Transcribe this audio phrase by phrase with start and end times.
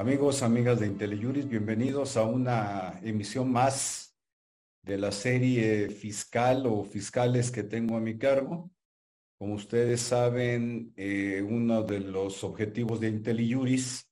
[0.00, 4.16] Amigos, amigas de IntelliJuris, bienvenidos a una emisión más
[4.82, 8.70] de la serie fiscal o fiscales que tengo a mi cargo.
[9.36, 14.10] Como ustedes saben, eh, uno de los objetivos de IntelliJuris,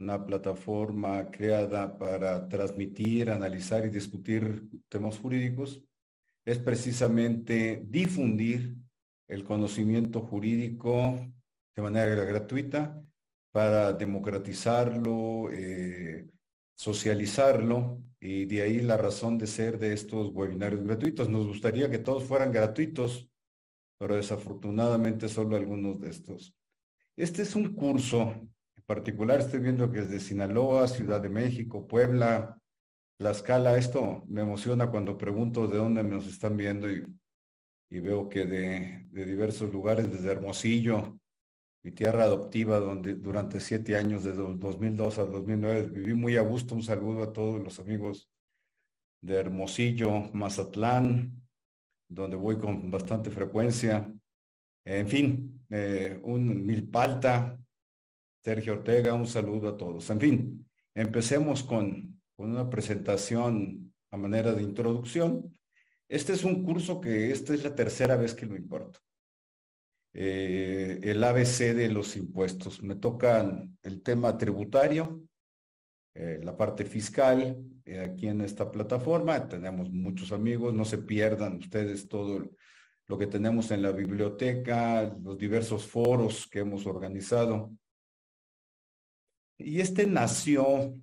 [0.00, 5.82] una plataforma creada para transmitir, analizar y discutir temas jurídicos,
[6.44, 8.76] es precisamente difundir
[9.28, 11.18] el conocimiento jurídico
[11.74, 13.02] de manera gratuita
[13.56, 16.26] para democratizarlo, eh,
[16.74, 21.30] socializarlo y de ahí la razón de ser de estos webinarios gratuitos.
[21.30, 23.30] Nos gustaría que todos fueran gratuitos,
[23.98, 26.54] pero desafortunadamente solo algunos de estos.
[27.16, 28.24] Este es un curso,
[28.76, 32.60] en particular estoy viendo que es de Sinaloa, Ciudad de México, Puebla,
[33.18, 33.78] La Escala.
[33.78, 37.06] Esto me emociona cuando pregunto de dónde nos están viendo y,
[37.88, 41.18] veo que de diversos lugares, desde Hermosillo,
[41.86, 46.74] mi tierra adoptiva, donde durante siete años, desde 2002 al 2009, viví muy a gusto.
[46.74, 48.28] Un saludo a todos los amigos
[49.20, 51.40] de Hermosillo, Mazatlán,
[52.08, 54.12] donde voy con bastante frecuencia.
[54.84, 57.56] En fin, eh, un Milpalta,
[58.42, 60.10] Sergio Ortega, un saludo a todos.
[60.10, 65.56] En fin, empecemos con, con una presentación a manera de introducción.
[66.08, 68.98] Este es un curso que esta es la tercera vez que lo importo.
[70.18, 72.82] Eh, el ABC de los impuestos.
[72.82, 75.20] Me tocan el tema tributario,
[76.14, 79.46] eh, la parte fiscal, eh, aquí en esta plataforma.
[79.46, 82.50] Tenemos muchos amigos, no se pierdan ustedes todo
[83.08, 87.72] lo que tenemos en la biblioteca, los diversos foros que hemos organizado.
[89.58, 90.98] Y este nació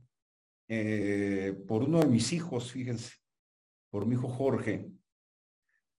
[1.67, 3.13] por uno de mis hijos, fíjense,
[3.91, 4.89] por mi hijo Jorge,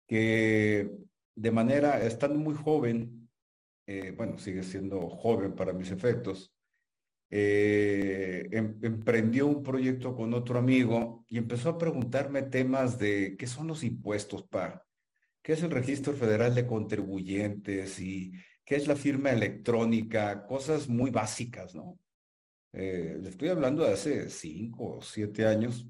[0.07, 0.89] que
[1.35, 3.29] de manera, estando muy joven,
[3.85, 6.53] eh, bueno, sigue siendo joven para mis efectos,
[7.29, 13.47] eh, em, emprendió un proyecto con otro amigo y empezó a preguntarme temas de qué
[13.47, 14.85] son los impuestos, pa,
[15.41, 18.33] qué es el registro federal de contribuyentes y
[18.63, 21.99] qué es la firma electrónica, cosas muy básicas, ¿no?
[22.71, 25.87] Eh, le estoy hablando de hace cinco o siete años.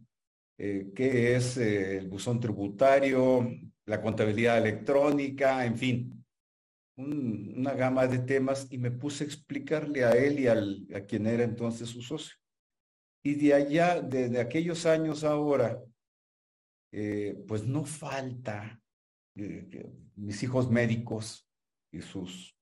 [0.55, 3.49] ¿Qué es el buzón tributario?
[3.85, 6.25] La contabilidad electrónica, en fin,
[6.95, 10.47] una gama de temas y me puse a explicarle a él y
[10.94, 12.35] a quien era entonces su socio.
[13.23, 15.81] Y de allá, desde aquellos años ahora,
[16.91, 18.79] eh, pues no falta
[19.35, 21.47] eh, mis hijos médicos
[21.91, 22.55] y sus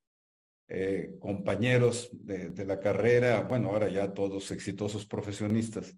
[0.69, 5.97] eh, compañeros de, la carrera, bueno, ahora ya todos exitosos profesionistas,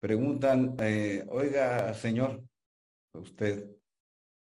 [0.00, 0.76] preguntan,
[1.28, 2.42] oiga, señor,
[3.12, 3.68] usted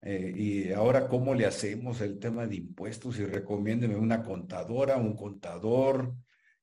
[0.06, 3.18] eh, y ahora, ¿cómo le hacemos el tema de impuestos?
[3.18, 6.14] Y recomiéndeme una contadora, un contador,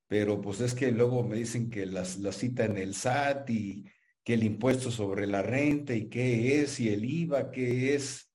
[0.07, 3.85] pero pues es que luego me dicen que las, la cita en el SAT y
[4.23, 8.31] que el impuesto sobre la renta y qué es, y el IVA, qué es.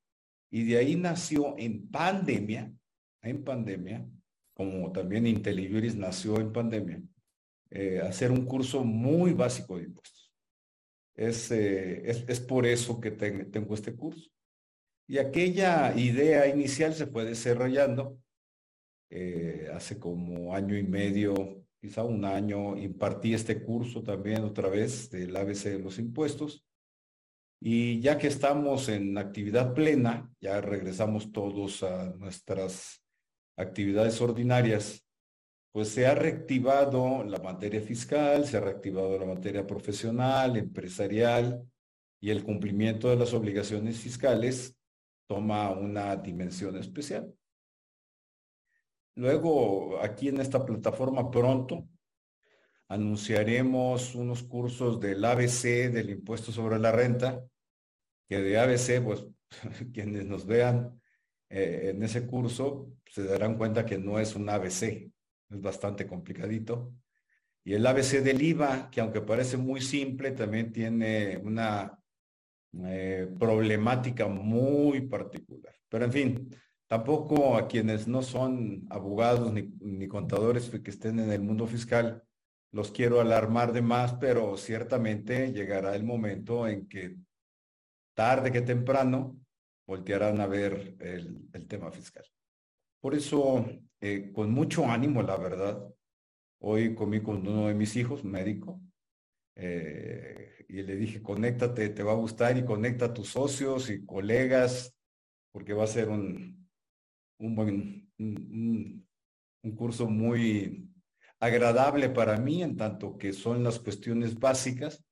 [0.52, 2.74] Y de ahí nació en pandemia,
[3.22, 4.06] en pandemia,
[4.54, 7.02] como también IntelliJuris nació en pandemia,
[7.70, 10.34] eh, hacer un curso muy básico de impuestos.
[11.16, 14.30] Es, eh, es, es, por eso que tengo este curso.
[15.08, 18.20] Y aquella idea inicial se fue desarrollando.
[19.10, 25.10] Eh, hace como año y medio, quizá un año, impartí este curso también otra vez
[25.10, 26.66] del ABC de los impuestos.
[27.62, 33.02] Y ya que estamos en actividad plena, ya regresamos todos a nuestras
[33.58, 35.04] actividades ordinarias,
[35.72, 41.66] pues se ha reactivado la materia fiscal, se ha reactivado la materia profesional, empresarial
[42.22, 44.77] y el cumplimiento de las obligaciones fiscales
[45.28, 47.34] toma una dimensión especial.
[49.16, 51.88] Luego, aquí en esta plataforma pronto,
[52.88, 57.44] anunciaremos unos cursos del ABC, del impuesto sobre la renta,
[58.28, 59.26] que de ABC, pues
[59.94, 61.02] quienes nos vean
[61.50, 64.84] eh, en ese curso se darán cuenta que no es un ABC,
[65.50, 66.94] es bastante complicadito.
[67.64, 72.00] Y el ABC del IVA, que aunque parece muy simple, también tiene una
[72.86, 75.74] eh, problemática muy particular.
[75.90, 76.56] Pero en fin,
[76.88, 82.24] tampoco a quienes no son abogados ni, ni contadores que estén en el mundo fiscal,
[82.72, 87.16] los quiero alarmar de más, pero ciertamente llegará el momento en que
[88.14, 89.40] tarde que temprano
[89.86, 92.26] voltearán a ver el, el tema fiscal.
[93.00, 93.66] Por eso,
[94.02, 95.88] eh, con mucho ánimo, la verdad,
[96.60, 98.82] hoy comí con uno de mis hijos, médico,
[99.60, 104.06] eh, y le dije, conéctate, te va a gustar y conecta a tus socios y
[104.06, 104.96] colegas,
[105.52, 106.70] porque va a ser un,
[107.40, 109.08] un buen, un,
[109.76, 110.90] curso muy
[111.40, 115.04] agradable para mí en tanto que son las cuestiones básicas.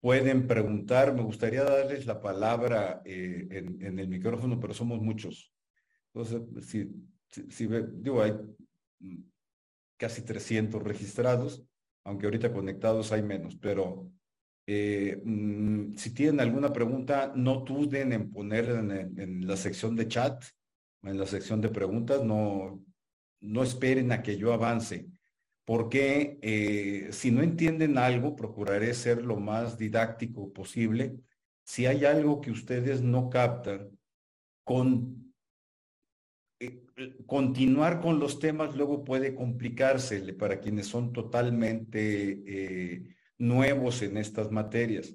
[0.00, 5.52] Pueden preguntar, me gustaría darles la palabra eh, en, el micrófono, pero somos muchos.
[6.12, 6.90] Entonces, si,
[7.48, 8.34] si, digo, hay
[9.96, 11.66] casi 300 registrados,
[12.04, 14.10] aunque ahorita conectados hay menos, pero
[14.66, 20.44] eh, mm, si tienen alguna pregunta, no duden en ponerla en, la sección de chat,
[21.02, 22.84] en la sección de preguntas, no,
[23.40, 25.08] no esperen a que yo avance
[25.68, 31.20] porque eh, si no entienden algo, procuraré ser lo más didáctico posible.
[31.62, 33.90] Si hay algo que ustedes no captan,
[34.64, 35.27] con,
[36.60, 36.82] eh,
[37.26, 44.50] continuar con los temas luego puede complicarse para quienes son totalmente eh, nuevos en estas
[44.50, 45.14] materias.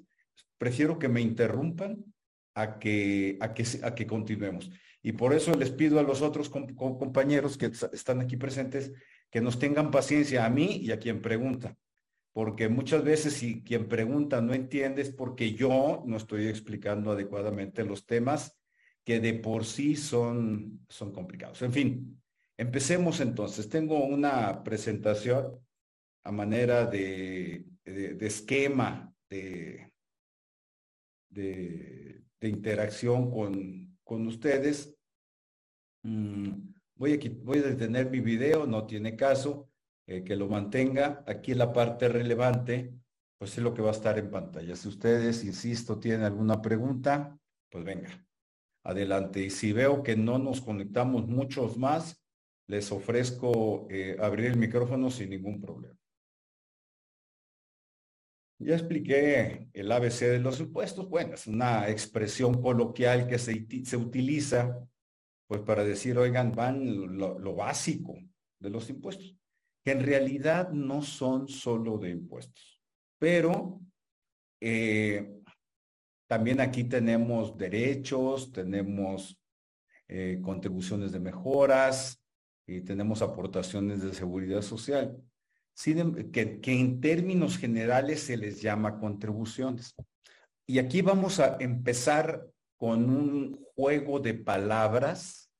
[0.56, 2.04] Prefiero que me interrumpan
[2.54, 4.70] a que, a que, a que continuemos.
[5.02, 8.92] Y por eso les pido a los otros compañeros que están aquí presentes
[9.30, 11.76] que nos tengan paciencia a mí y a quien pregunta,
[12.32, 17.84] porque muchas veces si quien pregunta no entiende es porque yo no estoy explicando adecuadamente
[17.84, 18.56] los temas
[19.04, 21.60] que de por sí son, son complicados.
[21.62, 22.22] En fin,
[22.56, 23.68] empecemos entonces.
[23.68, 25.60] Tengo una presentación
[26.24, 29.92] a manera de, esquema de,
[31.30, 34.94] de, interacción con, con ustedes.
[36.02, 39.68] Mm, Voy a, voy a detener mi video, no tiene caso
[40.06, 41.24] eh, que lo mantenga.
[41.26, 42.94] Aquí la parte relevante,
[43.36, 44.76] pues es lo que va a estar en pantalla.
[44.76, 47.36] Si ustedes, insisto, tienen alguna pregunta,
[47.68, 48.10] pues venga,
[48.84, 49.40] adelante.
[49.40, 52.22] Y si veo que no nos conectamos muchos más,
[52.68, 55.96] les ofrezco eh, abrir el micrófono sin ningún problema.
[58.60, 61.08] Ya expliqué el ABC de los impuestos.
[61.08, 64.86] Bueno, es una expresión coloquial que se, se utiliza
[65.46, 68.16] pues para decir, oigan, van lo, básico
[68.58, 69.36] de los impuestos,
[69.84, 72.80] que en realidad no son solo de impuestos,
[73.18, 73.80] pero
[74.60, 75.42] eh,
[76.34, 79.40] también aquí tenemos derechos, tenemos
[80.08, 82.20] eh, contribuciones de mejoras
[82.66, 85.16] y tenemos aportaciones de seguridad social,
[86.32, 89.94] que, que en términos generales se les llama contribuciones.
[90.66, 95.52] Y aquí vamos a empezar con un juego de palabras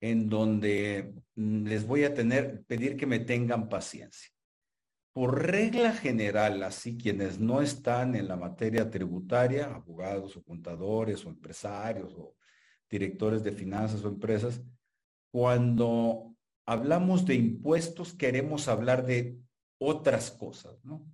[0.00, 4.30] en donde mm, les voy a tener, pedir que me tengan paciencia.
[5.18, 11.30] Por regla general, así quienes no están en la materia tributaria, abogados o contadores o
[11.30, 12.36] empresarios o
[12.88, 14.62] directores de finanzas o empresas,
[15.32, 16.36] cuando
[16.66, 19.36] hablamos de impuestos queremos hablar de
[19.80, 21.04] otras cosas, ¿no?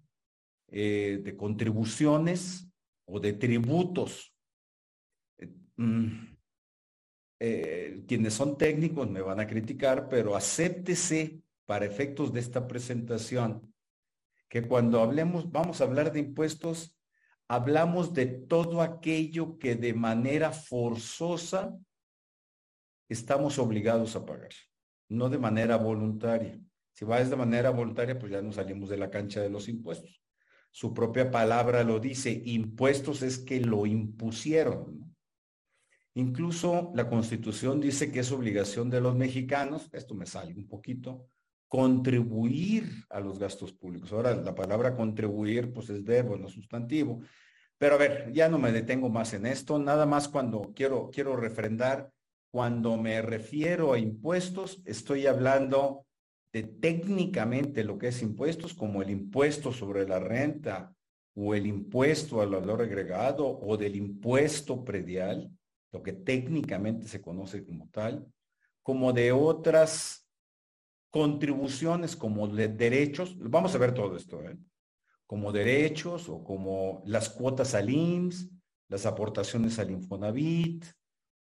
[0.68, 2.68] Eh, de contribuciones
[3.06, 4.34] o de tributos
[5.76, 6.36] Mm,
[7.40, 13.73] eh, quienes son técnicos me van a criticar, pero acéptese para efectos de esta presentación
[14.54, 16.96] que cuando hablemos, vamos a hablar de impuestos,
[17.48, 21.76] hablamos de todo aquello que de manera forzosa
[23.08, 24.52] estamos obligados a pagar,
[25.08, 26.56] no de manera voluntaria.
[26.92, 30.22] Si va de manera voluntaria, pues ya nos salimos de la cancha de los impuestos.
[30.70, 35.16] Su propia palabra lo dice, impuestos es que lo impusieron.
[36.14, 41.28] Incluso la constitución dice que es obligación de los mexicanos, esto me sale un poquito,
[41.74, 44.12] contribuir a los gastos públicos.
[44.12, 47.22] Ahora, la palabra contribuir, pues es verbo, no sustantivo.
[47.78, 51.34] Pero a ver, ya no me detengo más en esto, nada más cuando quiero, quiero
[51.34, 52.12] refrendar,
[52.52, 56.06] cuando me refiero a impuestos, estoy hablando
[56.52, 60.94] de técnicamente lo que es impuestos, como el impuesto sobre la renta
[61.34, 65.50] o el impuesto al valor agregado o del impuesto predial
[65.90, 68.24] lo que técnicamente se conoce como tal,
[68.80, 70.23] como de otras
[71.14, 74.58] contribuciones como de derechos, vamos a ver todo esto, ¿eh?
[75.28, 78.50] como derechos o como las cuotas al IMSS,
[78.88, 80.84] las aportaciones al Infonavit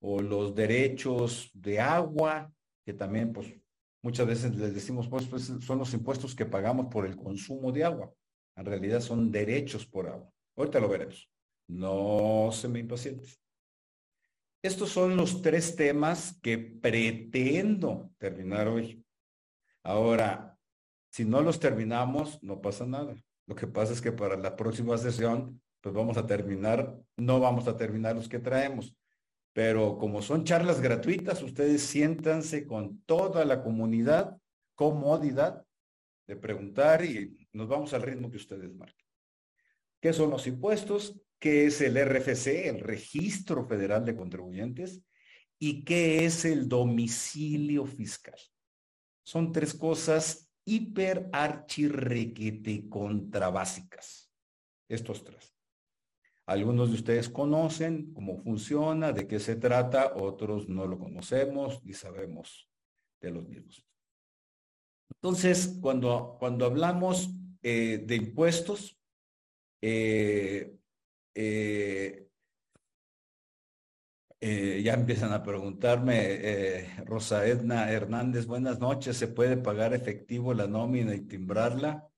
[0.01, 2.51] o los derechos de agua,
[2.83, 3.53] que también pues
[4.01, 7.83] muchas veces les decimos pues, pues son los impuestos que pagamos por el consumo de
[7.83, 8.11] agua.
[8.55, 10.31] En realidad son derechos por agua.
[10.57, 11.29] Ahorita lo veremos.
[11.67, 13.39] No se me impacientes.
[14.63, 19.05] Estos son los tres temas que pretendo terminar hoy.
[19.83, 20.57] Ahora,
[21.09, 23.15] si no los terminamos, no pasa nada.
[23.47, 27.67] Lo que pasa es que para la próxima sesión, pues vamos a terminar, no vamos
[27.67, 28.95] a terminar los que traemos.
[29.53, 34.37] Pero como son charlas gratuitas, ustedes siéntanse con toda la comunidad,
[34.75, 35.65] comodidad
[36.27, 39.07] de preguntar y nos vamos al ritmo que ustedes marquen.
[39.99, 41.19] ¿Qué son los impuestos?
[41.39, 45.01] qué es el RFC, el Registro Federal de Contribuyentes,
[45.57, 48.37] y qué es el domicilio fiscal.
[49.23, 54.31] Son tres cosas hiper archirrequete contrabásicas.
[54.87, 55.53] Estos tres.
[56.45, 61.93] Algunos de ustedes conocen cómo funciona, de qué se trata, otros no lo conocemos y
[61.93, 62.69] sabemos
[63.21, 63.85] de los mismos.
[65.11, 67.29] Entonces, cuando, cuando hablamos
[67.61, 68.99] eh, de impuestos,
[69.81, 70.75] eh,
[71.35, 72.28] eh,
[74.41, 81.13] ya empiezan a preguntarme, Rosa Edna Hernández, buenas noches, ¿se puede pagar efectivo la nómina
[81.13, 82.09] y timbrarla?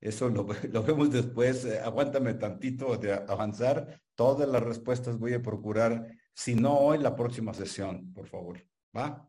[0.00, 0.44] Eso lo,
[0.84, 1.64] vemos después.
[1.64, 4.00] Eh, aguántame tantito de avanzar.
[4.14, 8.64] Todas las respuestas voy a procurar, si no hoy, la próxima sesión, por favor.
[8.96, 9.28] ¿Va?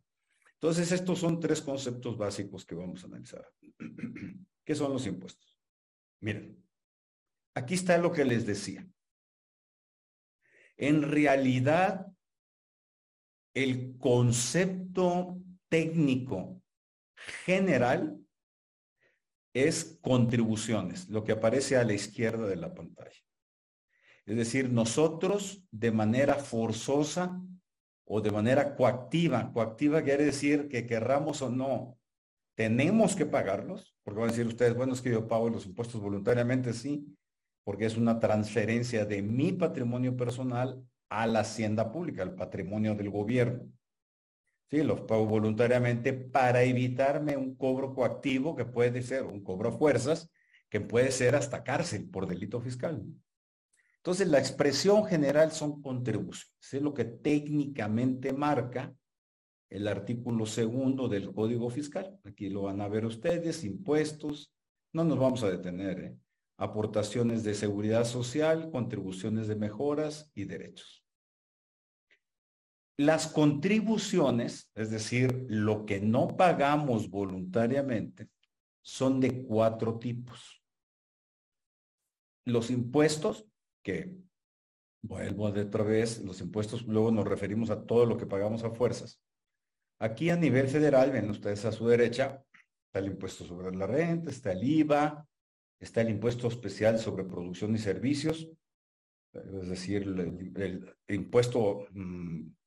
[0.53, 3.47] Entonces, estos son tres conceptos básicos que vamos a analizar.
[4.65, 5.57] ¿Qué son los impuestos?
[6.21, 6.63] Miren,
[7.55, 8.87] aquí está lo que les decía.
[10.77, 12.07] En realidad,
[13.53, 15.37] el concepto
[15.69, 16.61] técnico
[17.45, 18.19] general
[19.53, 23.17] es contribuciones, lo que aparece a la izquierda de la pantalla.
[24.25, 27.41] Es decir, nosotros de manera forzosa
[28.05, 31.97] o de manera coactiva, coactiva quiere decir que querramos o no,
[32.55, 36.01] tenemos que pagarlos, porque van a decir ustedes, bueno, es que yo pago los impuestos
[36.01, 37.15] voluntariamente, sí,
[37.63, 43.09] porque es una transferencia de mi patrimonio personal a la hacienda pública, al patrimonio del
[43.09, 43.71] gobierno.
[44.69, 49.71] Sí, los pago voluntariamente para evitarme un cobro coactivo que puede ser un cobro a
[49.71, 50.29] fuerzas,
[50.69, 53.03] que puede ser hasta cárcel por delito fiscal.
[53.97, 56.55] Entonces, la expresión general son contribuciones.
[56.71, 58.95] Es lo que técnicamente marca
[59.69, 62.19] el artículo segundo del Código Fiscal.
[62.23, 64.53] Aquí lo van a ver ustedes, impuestos.
[64.93, 65.99] No nos vamos a detener.
[65.99, 66.17] ¿eh?
[66.57, 70.98] Aportaciones de seguridad social, contribuciones de mejoras y derechos.
[72.99, 78.27] Las contribuciones, es decir, lo que no pagamos voluntariamente,
[78.81, 80.61] son de cuatro tipos.
[82.45, 83.47] Los impuestos,
[83.85, 84.17] que
[85.01, 88.71] vuelvo de otra vez, los impuestos, luego nos referimos a todo lo que pagamos a
[88.71, 89.23] fuerzas.
[90.01, 92.43] Aquí a nivel federal, ven ustedes a su derecha,
[92.87, 95.25] está el impuesto sobre la renta, está el IVA,
[95.79, 98.49] está el impuesto especial sobre producción y servicios,
[99.31, 102.58] es decir, el, impuesto mm,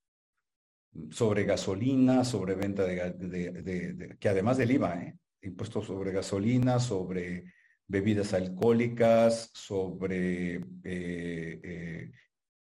[1.10, 5.18] sobre gasolina, sobre venta de, que además del IVA, ¿eh?
[5.42, 7.44] impuestos sobre gasolina, sobre
[7.86, 12.10] bebidas alcohólicas, sobre eh, eh,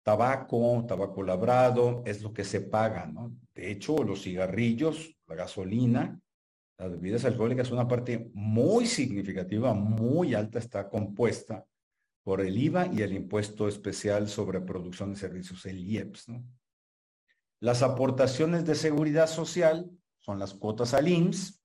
[0.04, 3.36] tabaco, tabaco labrado, es lo que se paga, ¿no?
[3.54, 6.20] De hecho, los cigarrillos, la gasolina,
[6.78, 11.66] las bebidas alcohólicas, una parte muy significativa, muy alta, está compuesta
[12.24, 16.44] por el IVA y el impuesto especial sobre producción de servicios, el IEPS, ¿no?
[17.60, 21.64] Las aportaciones de seguridad social son las cuotas al IMSS,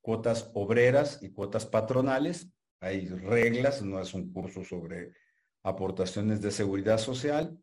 [0.00, 2.52] cuotas obreras y cuotas patronales.
[2.80, 5.12] Hay reglas, no es un curso sobre
[5.64, 7.58] aportaciones de seguridad social.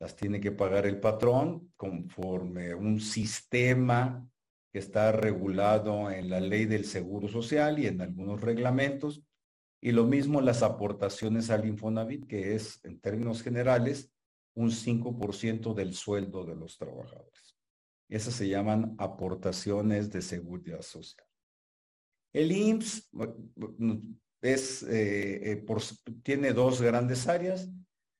[0.00, 4.28] Las tiene que pagar el patrón conforme un sistema
[4.72, 9.22] que está regulado en la ley del seguro social y en algunos reglamentos.
[9.80, 14.12] Y lo mismo las aportaciones al Infonavit, que es en términos generales
[14.54, 17.56] un 5% del sueldo de los trabajadores.
[18.08, 21.26] Esas se llaman aportaciones de seguridad social.
[22.32, 23.10] El IMSS
[24.42, 25.66] es, eh, eh,
[26.22, 27.70] tiene dos grandes áreas,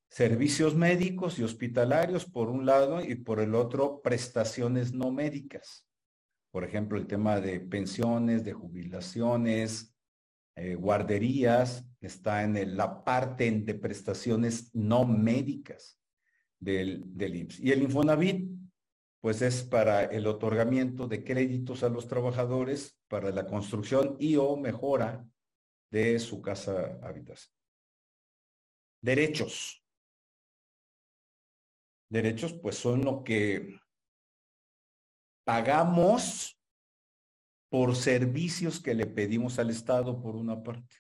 [0.08, 5.86] servicios médicos y hospitalarios por un lado y por el otro prestaciones no médicas.
[6.50, 9.94] Por ejemplo, el tema de pensiones, de jubilaciones,
[10.54, 16.01] eh, guarderías, está en la parte de prestaciones no médicas
[16.62, 17.60] del, del IMSS.
[17.60, 18.48] Y el Infonavit,
[19.20, 24.56] pues es para el otorgamiento de créditos a los trabajadores para la construcción y o
[24.56, 25.26] mejora
[25.90, 27.54] de su casa habitación.
[29.02, 29.84] Derechos.
[32.08, 33.76] Derechos, pues son lo que
[35.44, 36.58] pagamos
[37.70, 40.96] por servicios que le pedimos al Estado por una parte.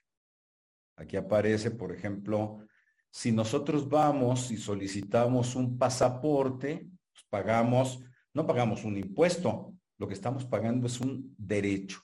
[0.96, 2.66] Aquí aparece, por ejemplo,
[3.12, 8.00] si nosotros vamos y solicitamos un pasaporte, pues pagamos,
[8.32, 12.00] no pagamos un impuesto, lo que estamos pagando es un derecho.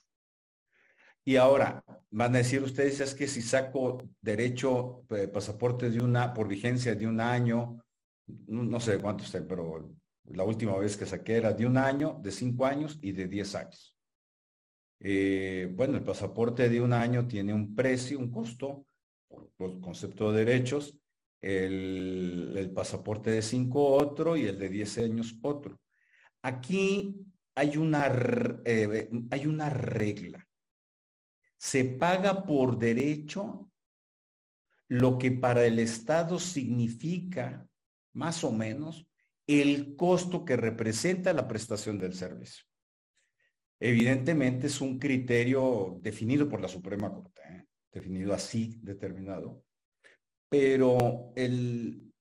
[1.25, 6.31] Y ahora, van a decir ustedes, es que si saco derecho, eh, pasaporte de una,
[6.31, 7.83] por vigencia de un año,
[8.45, 9.89] no, sé cuánto esté, pero
[10.25, 13.55] la última vez que saqué era de un año, de cinco años y de diez
[13.55, 13.97] años.
[14.99, 18.85] Eh, bueno, el pasaporte de un año tiene un precio, un costo,
[19.57, 20.99] por concepto de derechos,
[21.41, 25.79] el, pasaporte de 5 otro y el de 10 años otro.
[26.41, 27.15] Aquí
[27.55, 28.07] hay una,
[28.65, 30.45] eh, hay una regla.
[31.57, 33.69] se paga por derecho
[34.87, 37.67] lo que para el Estado significa,
[38.13, 39.05] más o menos,
[39.45, 42.63] el costo que representa la prestación del servicio.
[43.79, 47.68] Evidentemente es un criterio definido por la Suprema Corte, ¿eh?
[47.91, 49.63] Definido así, determinado,
[50.49, 52.11] pero el,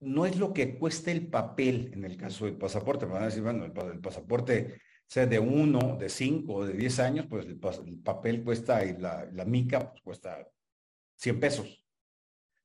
[0.00, 3.06] no es lo que cuesta el papel en el caso del pasaporte.
[3.06, 6.98] Me van a decir, bueno, el, pasaporte sea de uno, de cinco o de diez
[6.98, 7.58] años, pues el,
[8.02, 10.48] papel cuesta y la, mica pues, cuesta
[11.16, 11.86] 100 pesos.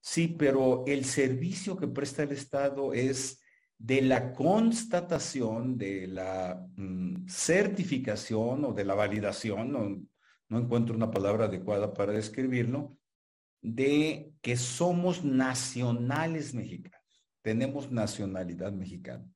[0.01, 3.41] Sí, pero el servicio que presta el Estado es
[3.77, 10.07] de la constatación, de la mm, certificación o de la validación,
[10.49, 12.97] no, encuentro una palabra adecuada para describirlo,
[13.61, 19.27] de que somos nacionales mexicanos, tenemos nacionalidad mexicana.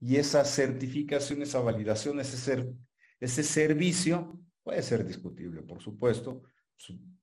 [0.00, 2.72] Y esa certificación, esa validación, ese, ser,
[3.20, 6.42] ese servicio puede ser discutible, por supuesto.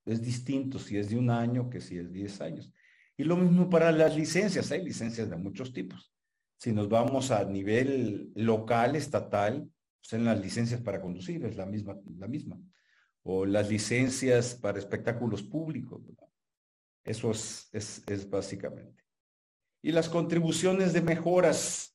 [0.06, 2.72] Es distinto si es de un año que si es 10 años.
[3.18, 4.72] Y lo mismo para las licencias.
[4.72, 6.14] Hay licencias de muchos tipos.
[6.58, 11.66] Si nos vamos a nivel local, estatal, pues en las licencias para conducir es la
[11.66, 12.60] misma, la misma.
[13.30, 16.02] O las licencias para espectáculos públicos.
[17.04, 19.04] Eso es, es, básicamente.
[19.82, 21.94] Y las contribuciones de mejoras.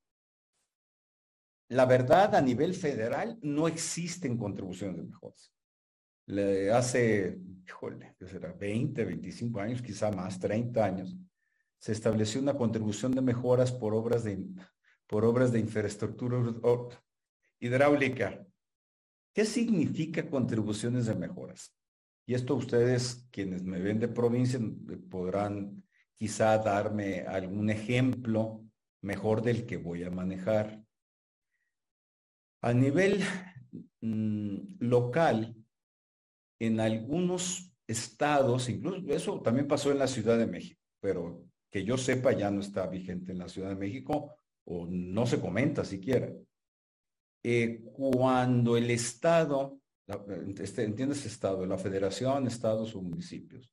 [1.69, 5.51] La verdad, a nivel federal no existen contribuciones de mejoras.
[6.27, 8.53] Le hace, híjole, ¿qué será?
[8.53, 11.17] 20, 25 años, quizá más, 30 años,
[11.79, 14.39] se estableció una contribución de mejoras por obras de,
[15.07, 16.37] por obras de infraestructura
[17.59, 18.47] hidráulica.
[19.33, 21.75] ¿Qué significa contribuciones de mejoras?
[22.27, 24.61] Y esto ustedes, quienes me ven de provincia,
[25.11, 25.83] podrán
[26.15, 28.65] quizá darme algún ejemplo
[29.01, 30.85] mejor del que voy a manejar.
[32.61, 33.21] A nivel
[34.01, 35.57] mm, local,
[36.61, 41.97] en algunos estados, incluso eso también pasó en la Ciudad de México, pero que yo
[41.97, 46.33] sepa ya no está vigente en la Ciudad de México o no se comenta siquiera.
[47.43, 49.81] Eh, cuando el Estado,
[50.59, 51.67] este, ¿entiendes Estado?
[51.67, 53.71] La Federación, Estados o municipios,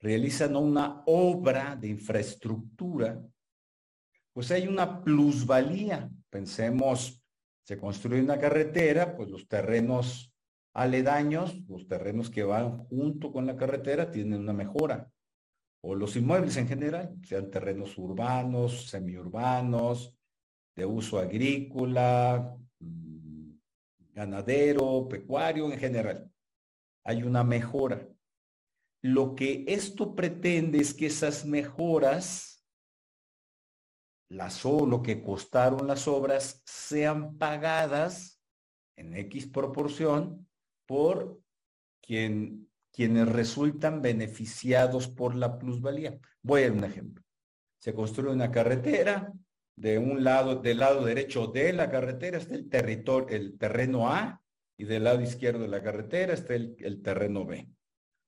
[0.00, 3.20] realizan una obra de infraestructura,
[4.32, 6.10] pues hay una plusvalía.
[6.30, 7.22] Pensemos,
[7.64, 10.32] se construye una carretera, pues los terrenos
[10.74, 15.10] aledaños, los terrenos que van junto con la carretera, tienen una mejora
[15.80, 20.14] o los inmuebles en general, sean terrenos urbanos, semiurbanos,
[20.74, 22.56] de uso agrícola,
[24.18, 26.30] ganadero, pecuario en general.
[27.04, 28.06] Hay una mejora.
[29.00, 32.66] Lo que esto pretende es que esas mejoras,
[34.28, 38.40] las, o lo que costaron las obras, sean pagadas
[38.96, 40.48] en X proporción
[40.86, 41.40] por
[42.02, 46.18] quien quienes resultan beneficiados por la plusvalía.
[46.42, 47.22] Voy a dar un ejemplo.
[47.80, 49.32] Se construye una carretera,
[49.78, 54.42] de un lado, del lado derecho de la carretera está el territorio, el terreno A,
[54.76, 57.68] y del lado izquierdo de la carretera está el, terreno B.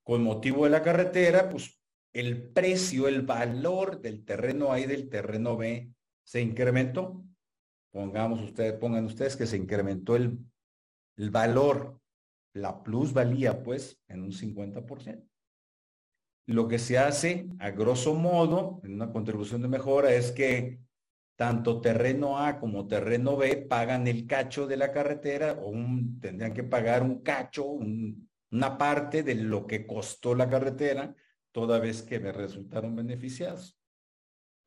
[0.05, 1.81] Con motivo de la carretera, pues
[2.13, 5.93] el precio, el valor del terreno A y del terreno B
[6.25, 7.25] se incrementó.
[7.93, 10.39] Pongamos ustedes, pongan ustedes que se incrementó el,
[11.17, 12.01] el valor
[12.53, 15.25] la plusvalía, pues, en un 50%.
[16.47, 20.81] Lo que se hace, a grosso modo, en una contribución de mejora, es que
[21.41, 25.73] tanto terreno A como terreno B pagan el cacho de la carretera o
[26.21, 31.17] tendrían que pagar un cacho, una parte de lo que costó la carretera,
[31.51, 33.79] toda vez que me resultaron beneficiados.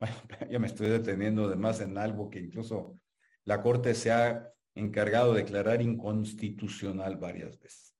[0.00, 2.98] Bueno, ya me estoy deteniendo además en algo que incluso
[3.44, 7.94] la Corte se ha encargado de declarar inconstitucional varias veces.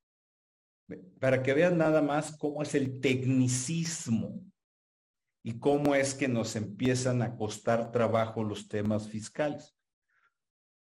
[1.20, 4.44] Para que vean nada más cómo es el tecnicismo
[5.46, 9.76] y cómo es que nos empiezan a costar trabajo los temas fiscales.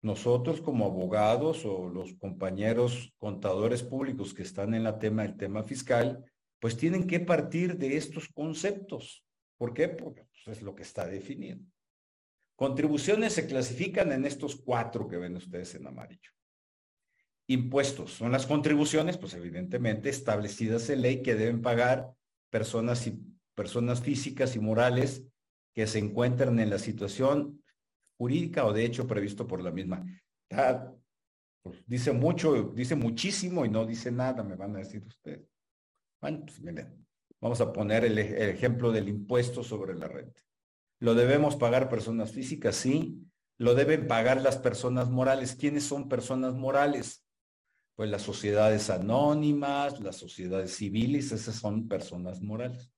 [0.03, 5.63] Nosotros como abogados o los compañeros contadores públicos que están en la tema del tema
[5.63, 6.25] fiscal,
[6.59, 9.25] pues tienen que partir de estos conceptos.
[9.57, 9.89] ¿Por qué?
[9.89, 11.59] Porque pues, es lo que está definido.
[12.55, 16.31] Contribuciones se clasifican en estos cuatro que ven ustedes en amarillo.
[17.47, 22.13] Impuestos son las contribuciones, pues evidentemente establecidas en ley que deben pagar
[22.51, 25.25] personas y personas físicas y morales
[25.75, 27.63] que se encuentran en la situación
[28.19, 30.05] jurídica o de hecho previsto por la misma.
[31.63, 35.49] Pues, dice mucho, dice muchísimo y no dice nada, me van a decir ustedes.
[36.21, 37.07] Bueno, pues miren,
[37.41, 40.43] vamos a poner el ejemplo del impuesto sobre la renta.
[41.01, 42.77] ¿Lo debemos pagar personas físicas?
[42.77, 43.27] Sí.
[43.59, 45.55] ¿Lo deben pagar las personas morales?
[45.55, 47.27] ¿Quiénes son personas morales?
[47.95, 52.91] Pues las sociedades anónimas, las sociedades civiles, esas son personas morales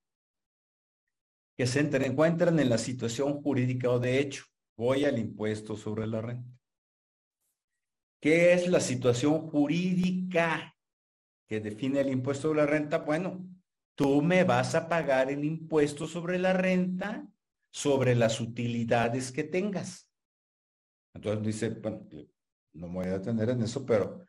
[1.63, 4.47] que se encuentran en la situación jurídica o de hecho.
[4.77, 6.59] Voy al impuesto sobre la renta.
[8.21, 10.77] ¿Qué es la situación jurídica
[11.47, 12.99] que define el impuesto sobre la renta?
[12.99, 13.49] Bueno,
[13.95, 17.29] tú me vas a pagar el impuesto sobre la renta
[17.71, 20.11] sobre las utilidades que tengas.
[21.15, 22.09] Entonces dice, bueno,
[22.73, 24.27] no me voy a detener en eso, pero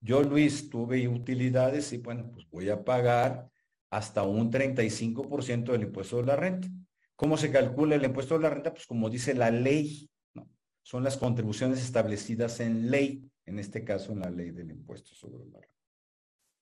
[0.00, 3.51] yo, Luis, tuve utilidades y bueno, pues voy a pagar
[3.92, 6.66] hasta un 35% del impuesto de la renta.
[7.14, 8.72] ¿Cómo se calcula el impuesto de la renta?
[8.72, 10.48] Pues como dice la ley, ¿no?
[10.80, 15.44] Son las contribuciones establecidas en ley, en este caso en la ley del impuesto sobre
[15.44, 15.76] la renta.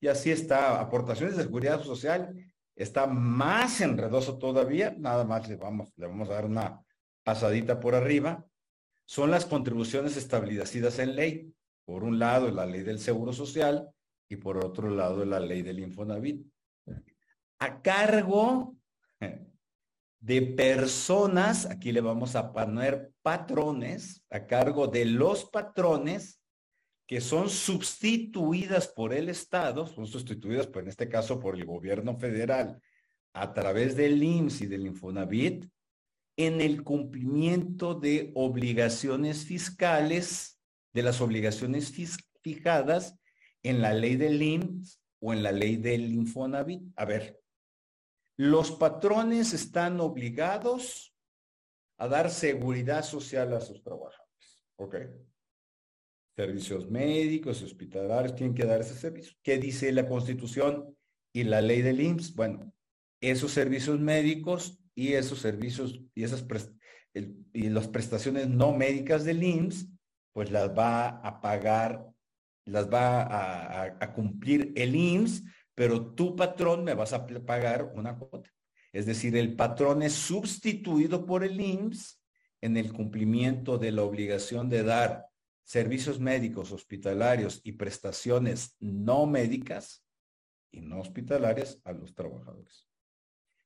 [0.00, 2.34] Y así está, aportaciones de seguridad social,
[2.74, 6.84] está más enredoso todavía, nada más le vamos, le vamos a dar una
[7.22, 8.44] pasadita por arriba,
[9.04, 11.54] son las contribuciones establecidas en ley.
[11.84, 13.88] Por un lado, la ley del Seguro Social
[14.28, 16.44] y por otro lado, la ley del Infonavit
[17.60, 18.74] a cargo
[20.18, 26.42] de personas, aquí le vamos a poner patrones, a cargo de los patrones
[27.06, 32.16] que son sustituidas por el Estado, son sustituidas, por, en este caso, por el gobierno
[32.16, 32.80] federal,
[33.32, 35.66] a través del IMSS y del Infonavit,
[36.36, 40.60] en el cumplimiento de obligaciones fiscales,
[40.92, 41.92] de las obligaciones
[42.42, 43.18] fijadas
[43.62, 46.82] en la ley del IMSS o en la ley del Infonavit.
[46.96, 47.39] A ver,
[48.40, 51.14] los patrones están obligados
[51.98, 54.62] a dar seguridad social a sus trabajadores.
[54.76, 54.96] ¿Ok?
[56.34, 59.36] Servicios médicos, hospitalarios, tienen que dar ese servicio.
[59.42, 60.96] ¿Qué dice la Constitución
[61.34, 62.34] y la ley del IMSS?
[62.34, 62.72] Bueno,
[63.20, 66.42] esos servicios médicos y esos servicios y esas
[67.12, 69.86] y las prestaciones no médicas del IMSS,
[70.32, 72.06] pues las va a pagar,
[72.64, 75.42] las va a, a cumplir el IMSS
[75.80, 78.50] pero tu patrón me vas a pagar una cuota.
[78.92, 82.20] Es decir, el patrón es sustituido por el IMSS
[82.60, 85.24] en el cumplimiento de la obligación de dar
[85.64, 90.04] servicios médicos, hospitalarios y prestaciones no médicas
[90.70, 92.86] y no hospitalarias a los trabajadores.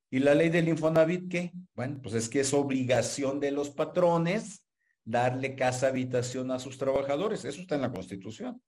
[0.08, 1.52] ¿Y la ley del Infonavit qué?
[1.74, 4.64] Bueno, pues es que es obligación de los patrones
[5.02, 7.44] darle casa habitación a sus trabajadores.
[7.44, 8.62] Eso está en la Constitución.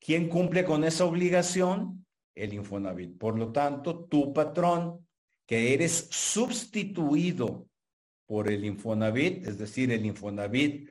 [0.00, 2.05] ¿Quién cumple con esa obligación?
[2.36, 3.18] El Infonavit.
[3.18, 5.08] Por lo tanto, tu patrón,
[5.46, 7.68] que eres sustituido
[8.26, 10.90] por el Infonavit, es decir, el Infonavit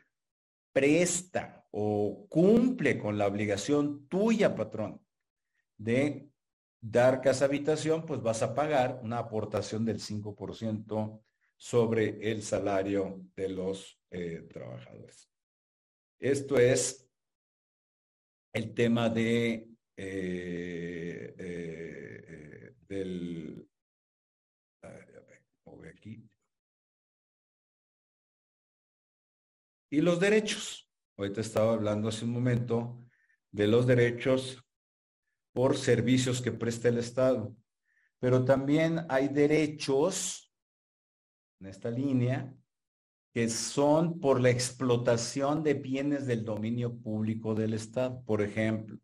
[0.73, 5.01] presta o cumple con la obligación tuya, patrón,
[5.77, 6.29] de
[6.81, 11.21] dar casa habitación, pues vas a pagar una aportación del 5%
[11.57, 15.29] sobre el salario de los eh, trabajadores.
[16.19, 17.09] Esto es
[18.53, 23.67] el tema de eh, eh, eh, del
[25.89, 26.29] aquí.
[29.89, 30.89] Y los derechos.
[31.17, 32.99] Ahorita estaba hablando hace un momento
[33.51, 34.61] de los derechos
[35.53, 37.55] por servicios que presta el Estado.
[38.19, 40.51] Pero también hay derechos
[41.61, 42.53] en esta línea
[43.33, 48.21] que son por la explotación de bienes del dominio público del Estado.
[48.23, 48.97] Por ejemplo,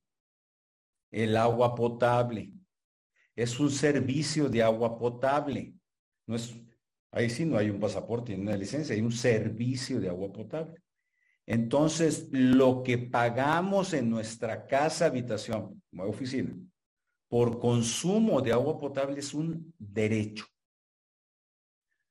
[1.12, 2.52] el agua potable.
[3.36, 5.74] Es un servicio de agua potable.
[6.26, 6.56] No es,
[7.12, 10.82] ahí sí no hay un pasaporte ni una licencia, hay un servicio de agua potable.
[11.46, 16.56] Entonces, lo que pagamos en nuestra casa habitación, oficina,
[17.28, 20.46] por consumo de agua potable es un derecho.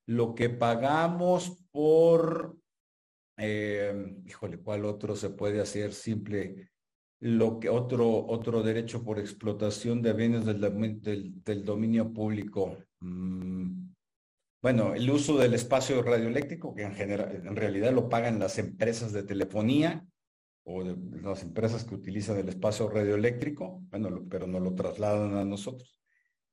[0.07, 2.57] Lo que pagamos por,
[3.37, 6.71] eh, híjole, ¿cuál otro se puede hacer simple?
[7.21, 12.79] Lo que otro, otro derecho por explotación de bienes del, del, dominio público.
[13.01, 13.91] Mm,
[14.63, 19.13] bueno, el uso del espacio radioeléctrico, que en, general, en realidad lo pagan las empresas
[19.13, 20.07] de telefonía
[20.65, 26.01] o las empresas que utilizan el espacio radioeléctrico, bueno, pero no lo trasladan a nosotros.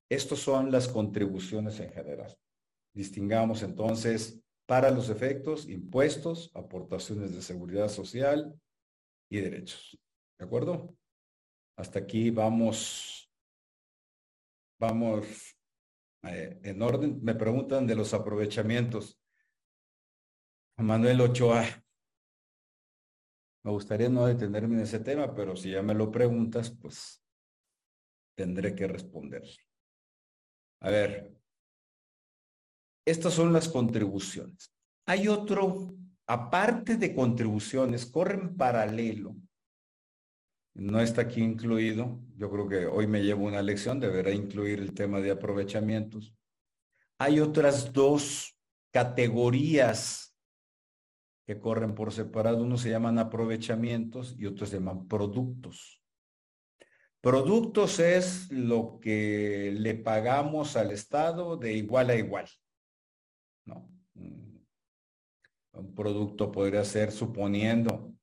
[0.10, 2.38] Estos son las contribuciones en general.
[2.94, 8.54] Distingamos entonces para los efectos, impuestos, aportaciones de seguridad social
[9.30, 9.98] y derechos.
[10.38, 10.96] ¿De acuerdo?
[11.78, 13.32] Hasta aquí vamos,
[14.80, 15.26] vamos
[16.24, 17.20] eh, en orden.
[17.24, 19.20] Me preguntan de los aprovechamientos.
[20.78, 21.64] Manuel Ochoa.
[23.64, 27.24] Me gustaría no detenerme en ese tema, pero si ya me lo preguntas, pues
[28.36, 29.44] tendré que responder.
[30.82, 31.36] A ver,
[33.06, 34.72] estas son las contribuciones.
[35.08, 35.96] Hay otro,
[36.28, 39.36] aparte de contribuciones, corren paralelo
[40.78, 42.20] no está aquí incluido.
[42.38, 46.34] Yo creo que hoy me llevo una lección, deberá incluir el tema de aprovechamientos.
[47.18, 48.56] Hay otras dos
[48.92, 50.38] categorías
[51.48, 52.62] que corren por separado.
[52.62, 56.04] Uno se llaman aprovechamientos y otros se llaman productos.
[57.22, 62.48] Productos es lo que le pagamos al Estado de igual a igual.
[63.66, 63.90] ¿no?
[64.14, 68.17] Un producto podría ser, suponiendo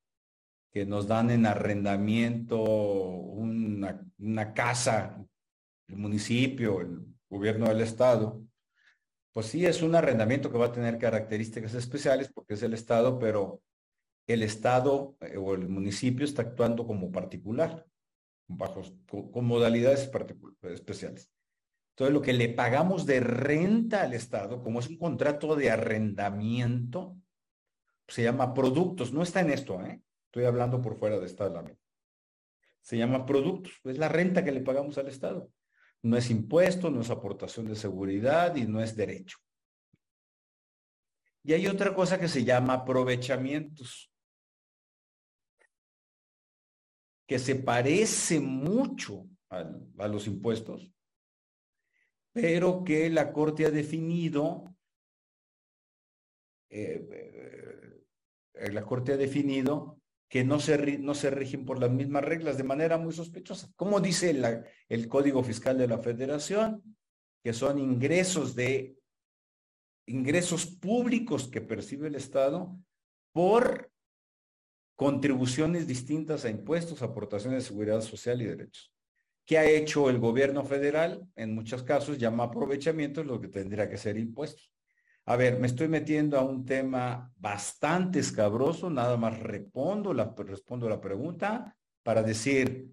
[0.74, 5.24] que nos dan en arrendamiento una, una casa,
[5.86, 8.42] el municipio, el gobierno del Estado,
[9.32, 13.20] pues sí es un arrendamiento que va a tener características especiales porque es el Estado,
[13.20, 13.62] pero
[14.26, 17.86] el Estado eh, o el municipio está actuando como particular,
[18.48, 20.10] bajo, con, modalidades
[20.62, 21.30] especiales.
[21.90, 27.16] Entonces, lo que le pagamos de renta al Estado, como es un contrato de arrendamiento,
[28.08, 29.12] se llama productos.
[29.12, 30.02] No está en esto, ¿eh?
[30.34, 31.78] Estoy hablando por fuera de esta lámina.
[32.80, 33.80] Se llama productos.
[33.84, 35.52] Es la renta que le pagamos al Estado.
[36.02, 39.38] No es impuesto, no es aportación de seguridad y no es derecho.
[41.44, 44.12] Y hay otra cosa que se llama aprovechamientos,
[47.28, 50.92] que se parece mucho a los impuestos,
[52.32, 54.74] pero que la Corte ha definido,
[56.70, 58.04] eh,
[58.54, 62.56] eh, la Corte ha definido que no se, no se rigen por las mismas reglas
[62.56, 63.70] de manera muy sospechosa.
[63.76, 64.34] Como dice
[64.88, 66.82] el Código Fiscal de la Federación,
[67.42, 68.96] que son ingresos de
[70.06, 72.76] ingresos públicos que percibe el Estado
[73.32, 73.90] por
[74.96, 78.92] contribuciones distintas a impuestos, aportaciones de seguridad social y derechos.
[79.46, 81.26] ¿Qué ha hecho el gobierno federal?
[81.36, 84.73] En muchos casos llama aprovechamiento lo que tendría que ser impuestos.
[85.26, 90.88] A ver, me estoy metiendo a un tema bastante escabroso, nada más respondo la, respondo
[90.88, 92.90] la pregunta para decir,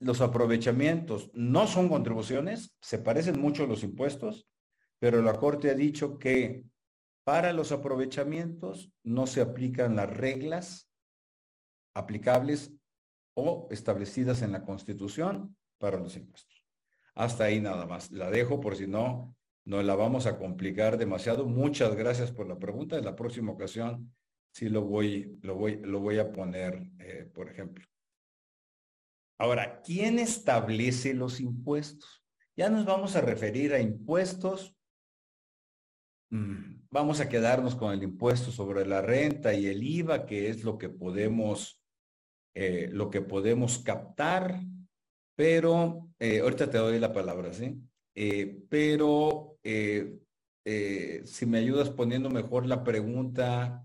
[0.00, 4.48] los aprovechamientos no son contribuciones, se parecen mucho a los impuestos,
[4.98, 6.64] pero la Corte ha dicho que
[7.24, 10.90] para los aprovechamientos no se aplican las reglas
[11.94, 12.72] aplicables
[13.34, 16.66] o establecidas en la Constitución para los impuestos.
[17.14, 18.10] Hasta ahí nada más.
[18.10, 21.46] La dejo por si no, no la vamos a complicar demasiado.
[21.46, 22.96] Muchas gracias por la pregunta.
[22.96, 24.14] En la próxima ocasión
[24.52, 27.84] sí lo voy, lo voy, lo voy a poner, eh, por ejemplo.
[29.38, 32.24] Ahora, ¿quién establece los impuestos?
[32.56, 34.76] Ya nos vamos a referir a impuestos.
[36.30, 40.64] Mm, vamos a quedarnos con el impuesto sobre la renta y el IVA, que es
[40.64, 41.82] lo que podemos
[42.54, 44.60] eh, lo que podemos captar,
[45.34, 47.80] pero eh, ahorita te doy la palabra, ¿sí?
[49.64, 50.18] Eh,
[50.64, 53.84] pero si me ayudas poniendo mejor la pregunta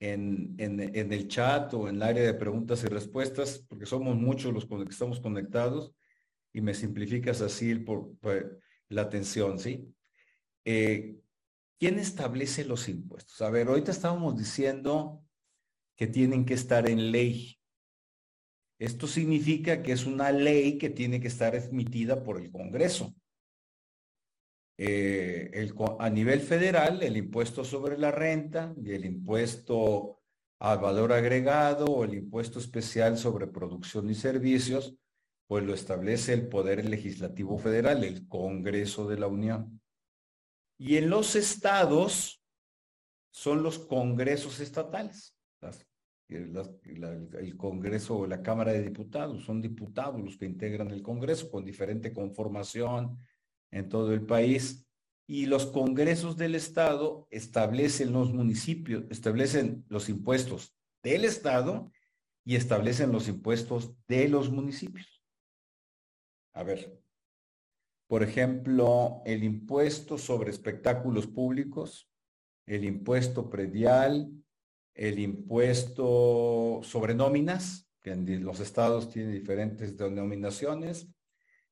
[0.00, 4.52] en, en, el chat o en el área de preguntas y respuestas, porque somos muchos
[4.52, 5.92] los que estamos conectados
[6.52, 8.16] y me simplificas así por,
[8.88, 9.94] la atención, ¿sí?
[11.78, 13.40] ¿Quién establece los impuestos?
[13.40, 15.24] A ver, ahorita estábamos diciendo
[15.96, 17.56] que tienen que estar en ley.
[18.80, 23.14] Esto significa que es una ley que tiene que estar emitida por el Congreso.
[24.80, 30.20] Eh, a nivel federal, el impuesto sobre la renta y el impuesto
[30.60, 34.94] al valor agregado o el impuesto especial sobre producción y servicios,
[35.48, 39.80] pues lo establece el Poder Legislativo Federal, el Congreso de la Unión.
[40.76, 42.40] Y en los estados
[43.32, 45.34] son los congresos estatales,
[46.28, 51.64] el Congreso o la Cámara de Diputados, son diputados los que integran el Congreso con
[51.64, 53.18] diferente conformación
[53.70, 54.86] en todo el país.
[55.26, 61.92] Y los congresos del Estado establecen los municipios, establecen los impuestos del Estado
[62.44, 65.22] y establecen los impuestos de los municipios.
[66.54, 66.98] A ver,
[68.08, 72.10] por ejemplo, el impuesto sobre espectáculos públicos,
[72.66, 74.32] el impuesto predial,
[74.94, 81.08] el impuesto sobre nóminas, que en los estados tiene diferentes denominaciones,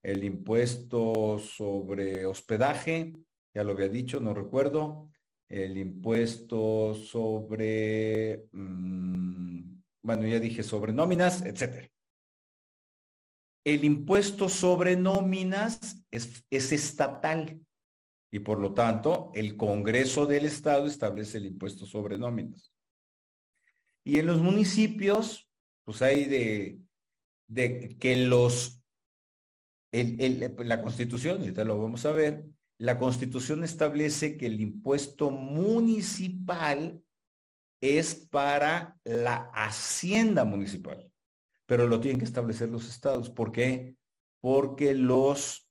[0.07, 3.13] el impuesto sobre hospedaje,
[3.53, 5.11] ya lo había dicho, no recuerdo,
[5.49, 11.91] el impuesto sobre, mm, bueno, ya dije sobre nóminas, etcétera.
[13.65, 17.61] El impuesto sobre nóminas es, es estatal
[18.31, 22.73] y por lo tanto el Congreso del Estado establece el impuesto sobre nóminas.
[24.05, 25.51] Y en los municipios,
[25.83, 26.79] pues hay de,
[27.49, 28.76] de que los,
[29.93, 32.45] el, la constitución, ahorita lo vamos a ver,
[32.79, 37.03] la constitución establece que el impuesto municipal
[37.81, 41.11] es para la hacienda municipal.
[41.67, 43.29] pero lo tienen que establecer los estados.
[43.29, 43.97] ¿Por qué?
[44.41, 45.69] Porque los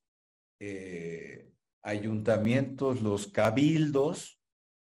[0.60, 1.50] eh,
[1.82, 4.38] ayuntamientos, los cabildos,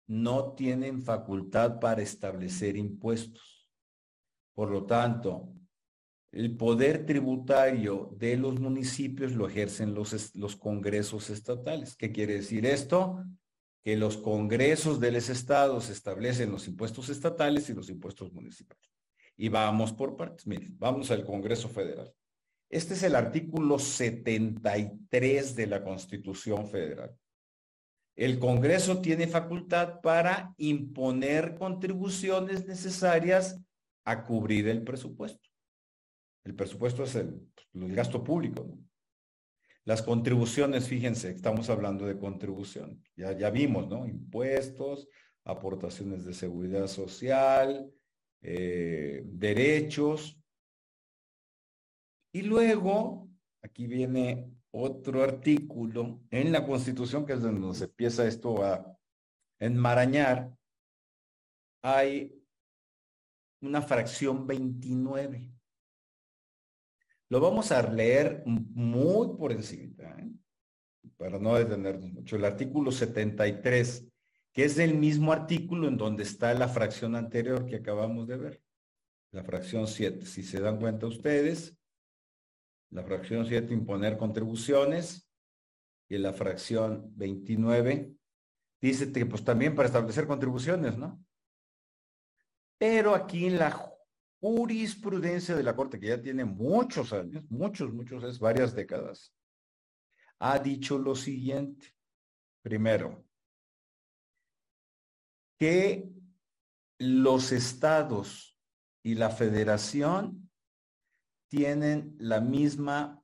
[0.07, 3.71] no tienen facultad para establecer impuestos.
[4.55, 5.55] Por lo tanto,
[6.39, 11.97] el poder tributario de los municipios lo ejercen los, congresos estatales.
[11.97, 13.25] ¿Qué quiere decir esto?
[13.83, 18.89] Que los congresos de los estados establecen los impuestos estatales y los impuestos municipales.
[19.37, 20.47] Y vamos por partes.
[20.47, 22.15] Miren, vamos al Congreso Federal.
[22.71, 27.17] Este es el artículo 73 de la Constitución Federal.
[28.15, 33.61] El Congreso tiene facultad para imponer contribuciones necesarias
[34.05, 35.48] a cubrir el presupuesto.
[36.49, 38.67] El presupuesto es el, gasto público.
[39.85, 43.05] Las contribuciones, fíjense, estamos hablando de contribución.
[43.15, 44.07] Ya, ya vimos, ¿no?
[44.07, 45.09] Impuestos,
[45.45, 47.93] aportaciones de seguridad social,
[48.41, 50.41] eh, derechos.
[52.33, 53.29] Y luego,
[53.63, 58.97] aquí viene otro artículo en la Constitución, que es donde se empieza esto a
[59.59, 60.57] enmarañar,
[61.83, 62.43] hay
[63.61, 65.58] una fracción 29.
[67.31, 70.31] Lo vamos a leer muy por encima, ¿eh?
[71.17, 72.37] para no detenernos mucho.
[72.37, 74.07] El artículo 73,
[74.53, 78.63] que es el mismo artículo en donde está la fracción anterior que acabamos de ver.
[79.31, 80.25] La fracción 7.
[80.25, 81.77] Si se dan cuenta ustedes,
[82.91, 85.29] la fracción 7 imponer contribuciones
[86.09, 88.15] y la fracción 29
[88.81, 91.23] dice que pues también para establecer contribuciones, ¿no?
[92.79, 93.98] Pero aquí en la
[94.41, 99.35] jurisprudencia de la Corte, que ya tiene muchos años, muchos, muchos, es varias décadas,
[100.39, 101.95] ha dicho lo siguiente.
[102.63, 103.25] Primero,
[105.59, 106.09] que
[106.99, 108.57] los estados
[109.03, 110.51] y la federación
[111.49, 113.23] tienen la misma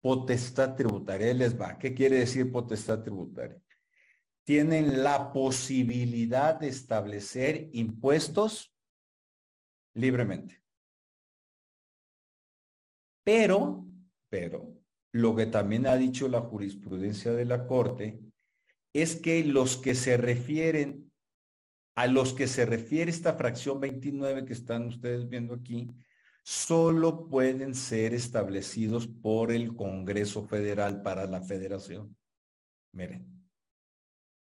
[0.00, 1.34] potestad tributaria.
[1.34, 1.78] les va.
[1.78, 3.60] ¿Qué quiere decir potestad tributaria?
[4.44, 8.74] Tienen la posibilidad de establecer impuestos
[10.00, 10.62] libremente.
[13.24, 13.86] Pero,
[14.28, 14.74] pero,
[15.12, 18.20] lo que también ha dicho la jurisprudencia de la Corte
[18.92, 21.12] es que los que se refieren,
[21.96, 25.90] a los que se refiere esta fracción 29 que están ustedes viendo aquí,
[26.42, 32.16] solo pueden ser establecidos por el Congreso Federal para la Federación.
[32.92, 33.26] Miren.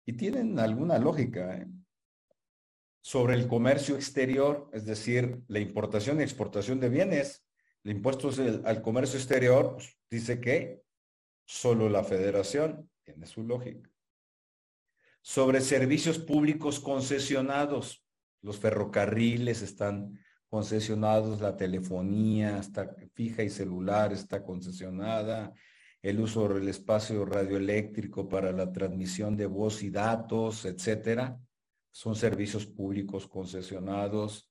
[0.06, 1.56] Y tienen alguna lógica.
[1.56, 1.66] ¿eh?
[3.06, 7.44] Sobre el comercio exterior, es decir, la importación y exportación de bienes,
[7.82, 8.30] el impuesto
[8.64, 10.80] al comercio exterior, pues, dice que
[11.44, 13.90] solo la Federación tiene su lógica.
[15.20, 18.02] Sobre servicios públicos concesionados,
[18.40, 25.52] los ferrocarriles están concesionados, la telefonía está fija y celular está concesionada,
[26.00, 31.38] el uso del espacio radioeléctrico para la transmisión de voz y datos, etcétera,
[31.94, 34.50] son servicios públicos concesionados.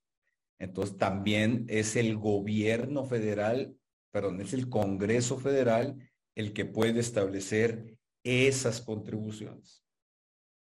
[0.60, 3.76] Entonces también es el gobierno federal,
[4.12, 5.98] perdón, es el Congreso Federal
[6.36, 9.84] el que puede establecer esas contribuciones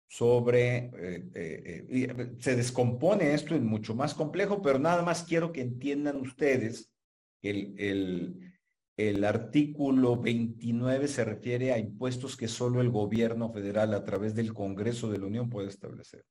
[0.06, 5.52] sobre, eh, eh, eh, se descompone esto en mucho más complejo, pero nada más quiero
[5.52, 6.92] que entiendan ustedes
[7.42, 8.52] el, el,
[8.98, 14.52] el artículo 29 se refiere a impuestos que solo el gobierno federal a través del
[14.52, 16.24] Congreso de la Unión puede establecer.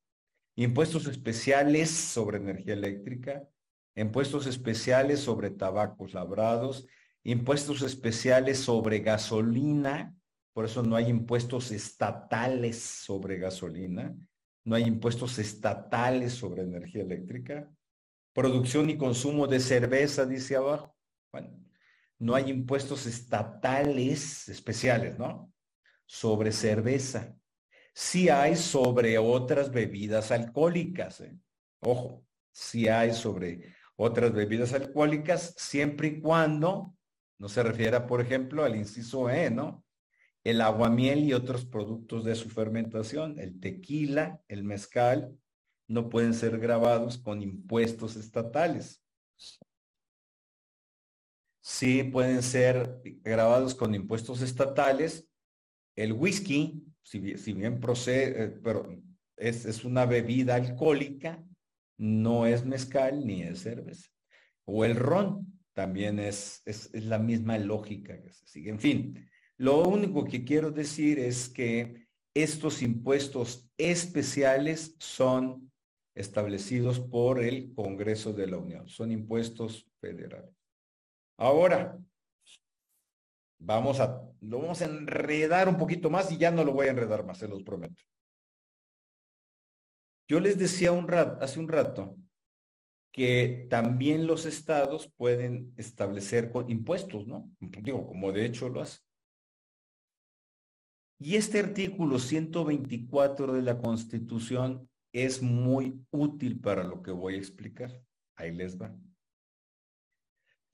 [0.56, 3.48] Impuestos especiales sobre energía eléctrica,
[3.96, 6.88] impuestos especiales sobre tabacos labrados,
[7.24, 10.16] impuestos especiales sobre gasolina,
[10.54, 14.16] por eso no hay impuestos estatales sobre gasolina,
[14.64, 17.70] no hay impuestos estatales sobre energía eléctrica.
[18.34, 20.96] Producción y consumo de cerveza, dice abajo.
[21.32, 21.50] Bueno,
[22.20, 25.52] no hay impuestos estatales especiales, ¿no?
[26.06, 27.36] Sobre cerveza.
[27.98, 31.22] Sí hay sobre otras bebidas alcohólicas.
[31.22, 31.40] ¿eh?
[31.80, 36.94] Ojo, sí hay sobre otras bebidas alcohólicas, siempre y cuando
[37.40, 39.86] no se refiera, por ejemplo, al inciso E, ¿no?
[40.46, 45.36] el aguamiel y otros productos de su fermentación, el tequila, el mezcal,
[45.88, 49.04] no pueden ser grabados con impuestos estatales.
[51.62, 55.28] Sí pueden ser grabados con impuestos estatales.
[55.96, 58.88] El whisky, si bien, procede, eh, pero
[59.38, 61.44] es, es, una bebida alcohólica,
[61.98, 64.10] no es mezcal ni es cerveza.
[64.66, 68.72] O el ron, también es, es, es la misma lógica que se sigue.
[68.72, 75.72] En fin, lo único que quiero decir es que estos impuestos especiales son
[76.16, 78.90] establecidos por el Congreso de la Unión.
[78.90, 80.56] Son impuestos federales.
[81.38, 82.00] Ahora,
[83.66, 86.92] vamos a, lo vamos a enredar un poquito más y ya no lo voy a
[86.92, 88.04] enredar más, se los prometo.
[90.28, 92.16] Yo les decía un rato, hace un rato
[93.12, 97.50] que también los estados pueden establecer impuestos, ¿no?
[97.60, 99.02] Digo, como de hecho lo hacen.
[101.18, 107.38] Y este artículo 124 de la Constitución es muy útil para lo que voy a
[107.38, 108.02] explicar.
[108.36, 108.94] Ahí les va.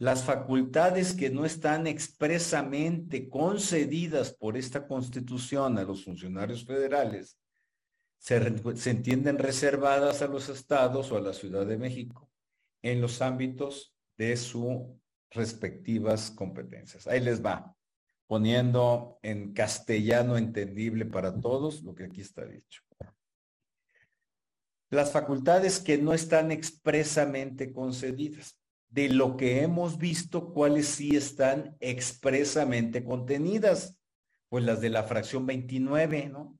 [0.02, 7.38] Las facultades que no están expresamente concedidas por esta Constitución a los funcionarios federales
[8.18, 8.38] se,
[8.90, 12.32] entienden reservadas a los estados o a la Ciudad de México
[12.82, 14.80] en los ámbitos de sus
[15.30, 17.06] respectivas competencias.
[17.06, 17.78] Ahí les va
[18.26, 22.82] poniendo en castellano entendible para todos lo que aquí está dicho.
[24.90, 28.61] Las facultades que no están expresamente concedidas.
[28.92, 33.98] De lo que hemos visto, cuáles sí están expresamente contenidas.
[34.50, 36.60] Pues las de la fracción 29, ¿no?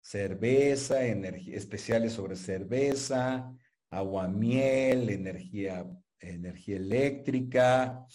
[0.00, 3.52] Cerveza, energía, especiales sobre cerveza,
[3.90, 5.86] agua miel, energía,
[6.20, 8.06] energía eléctrica,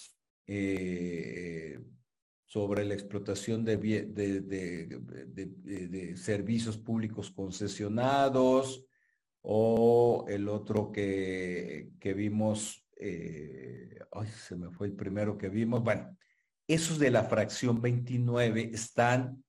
[0.45, 1.79] eh,
[2.47, 4.07] sobre la explotación de, de,
[6.15, 8.85] servicios públicos concesionados
[9.41, 13.99] o el otro que, que vimos, eh,
[14.47, 16.15] se me fue el primero que vimos, bueno,
[16.67, 19.43] esos de la fracción 29 están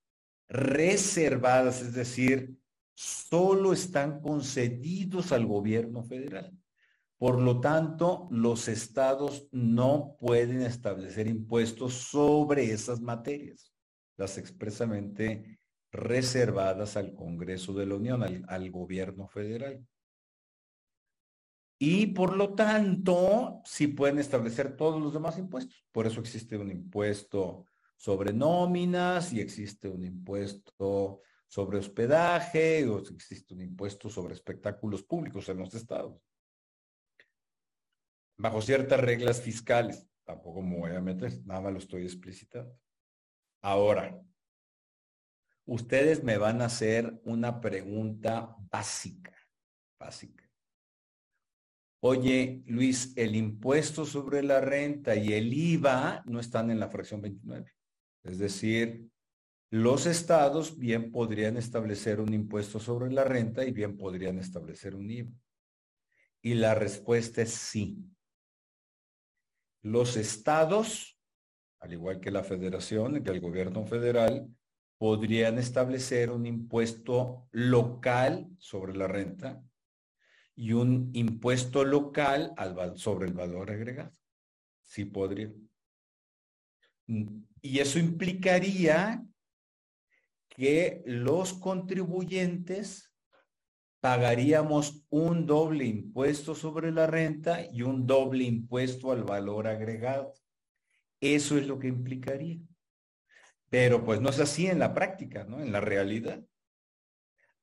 [0.49, 2.57] reservadas, es decir,
[2.95, 6.53] solo están concedidos al gobierno federal.
[7.19, 13.73] Por lo tanto, los estados no pueden establecer impuestos sobre esas materias,
[14.17, 15.59] las expresamente
[15.91, 19.85] reservadas al Congreso de la Unión, al, gobierno federal.
[21.79, 25.87] Y por lo tanto, sí pueden establecer todos los demás impuestos.
[25.93, 27.67] Por eso existe un impuesto
[27.97, 35.49] sobre nóminas y existe un impuesto sobre hospedaje o existe un impuesto sobre espectáculos públicos
[35.49, 36.21] en los estados
[38.39, 40.09] bajo ciertas reglas fiscales.
[40.25, 42.79] Tampoco me voy a meter, nada más lo estoy explicitando.
[43.61, 44.21] Ahora,
[45.67, 49.35] ustedes me van a hacer una pregunta básica,
[49.99, 50.48] básica.
[52.01, 57.21] Oye, Luis, el impuesto sobre la renta y el IVA no están en la fracción
[57.21, 57.73] 29.
[58.23, 59.09] Es decir,
[59.71, 65.11] los estados bien podrían establecer un impuesto sobre la renta y bien podrían establecer un
[65.11, 65.33] IVA.
[66.41, 67.99] Y la respuesta es sí
[69.83, 71.19] los estados,
[71.81, 74.49] al igual que la federación, que el gobierno federal,
[74.99, 79.63] podrían establecer un impuesto local sobre la renta
[80.59, 82.53] y un impuesto local
[82.97, 84.11] sobre el valor agregado.
[84.83, 85.53] Sí podría.
[87.07, 89.25] Y eso implicaría
[90.49, 93.15] que los contribuyentes
[94.01, 100.35] pagaríamos un doble impuesto sobre la renta y un doble impuesto al valor agregado.
[101.21, 102.59] Eso es lo que implicaría.
[103.71, 105.61] Pero pues no es así en la práctica, ¿no?
[105.61, 106.43] En la realidad.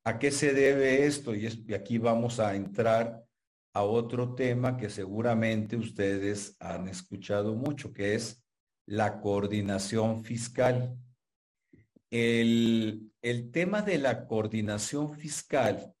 [0.06, 1.34] ¿A qué se debe esto?
[1.34, 3.26] Y, y aquí vamos a entrar
[3.74, 8.40] a otro tema que seguramente ustedes han escuchado mucho, que es
[8.86, 10.96] la coordinación fiscal.
[12.08, 15.92] El, el tema de la coordinación fiscal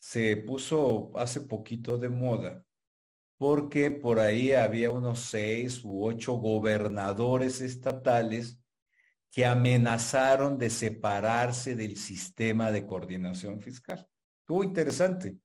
[0.00, 2.66] se puso hace poquito de moda
[3.38, 8.59] porque por ahí había unos seis u ocho gobernadores estatales
[9.30, 14.06] que amenazaron de separarse del sistema de coordinación fiscal.
[14.40, 15.36] Estuvo interesante.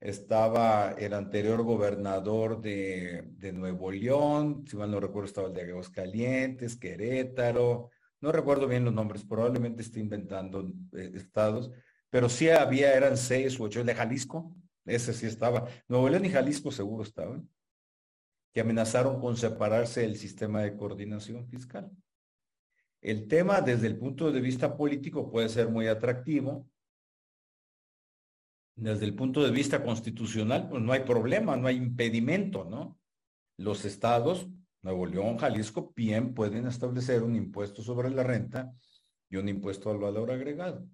[0.00, 6.76] Estaba el anterior gobernador de, Nuevo León, si mal no recuerdo estaba el de Aguascalientes,
[6.76, 7.90] Querétaro,
[8.20, 11.70] no recuerdo bien los nombres, probablemente esté inventando eh, estados,
[12.10, 13.80] pero sí había, eran seis u ocho.
[13.80, 15.66] El de Jalisco, ese sí estaba.
[15.88, 17.48] Nuevo León y Jalisco seguro estaban,
[18.52, 21.90] que amenazaron con separarse del sistema de coordinación fiscal.
[23.06, 26.68] El tema desde el punto de vista político puede ser muy atractivo.
[28.74, 32.98] Desde el punto de vista constitucional, pues no hay problema, no hay impedimento, ¿no?
[33.58, 34.48] Los estados,
[34.82, 38.74] Nuevo León, Jalisco, bien pueden establecer un impuesto sobre la renta
[39.30, 40.84] y un impuesto al valor agregado.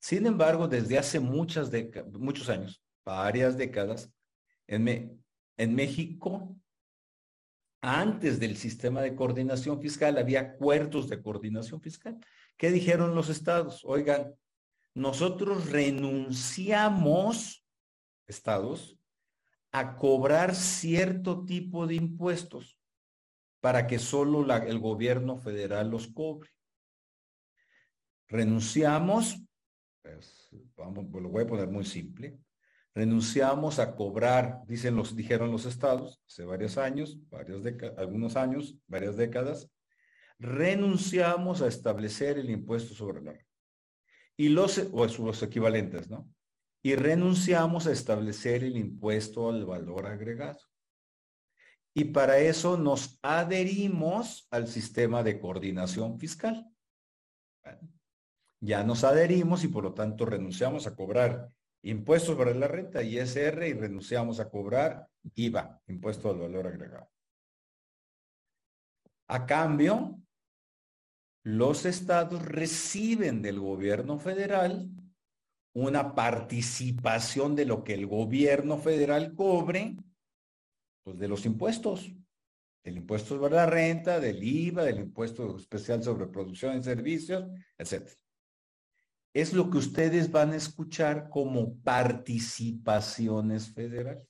[0.00, 1.70] Sin embargo, desde hace muchas
[2.12, 4.12] muchos años, varias décadas,
[4.66, 6.54] en México,
[7.80, 12.18] antes del sistema de coordinación fiscal, había acuerdos de coordinación fiscal.
[12.56, 13.84] ¿Qué dijeron los estados?
[13.84, 14.34] Oigan,
[14.94, 17.64] nosotros renunciamos
[18.26, 18.98] estados
[19.70, 22.78] a cobrar cierto tipo de impuestos
[23.60, 26.50] para que solo el gobierno federal los cobre.
[28.28, 29.42] Renunciamos,
[30.02, 32.38] pues, vamos, lo voy a poner muy simple,
[32.94, 37.62] renunciamos a cobrar, dicen los, dijeron los estados, hace varios años, varios
[37.96, 39.70] algunos años, varias décadas,
[40.38, 43.46] renunciamos a establecer el impuesto sobre la renta.
[44.36, 46.28] Y los, o equivalentes, ¿no?
[46.82, 50.60] Y renunciamos a establecer el impuesto al valor agregado.
[51.92, 56.70] Y para eso nos adherimos al sistema de coordinación fiscal.
[58.60, 61.50] Ya nos adherimos y por lo tanto renunciamos a cobrar
[61.82, 67.10] impuestos sobre la renta, ISR, y renunciamos a cobrar IVA, impuesto al valor agregado.
[69.28, 70.18] A cambio,
[71.44, 74.88] los estados reciben del gobierno federal
[75.74, 79.96] una participación de lo que el gobierno federal cobre,
[81.04, 82.10] pues de los impuestos,
[82.82, 87.44] del impuesto sobre la renta, del IVA, del impuesto especial sobre producción y servicios,
[87.76, 88.10] etc.
[89.40, 94.26] Es lo que ustedes van a escuchar como participaciones federales.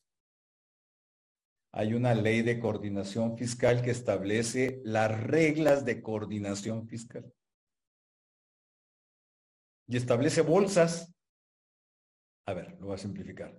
[1.73, 7.33] Hay una ley de coordinación fiscal que establece las reglas de coordinación fiscal.
[9.87, 11.15] Y establece bolsas
[12.49, 13.55] a ver, lo voy a simplificar.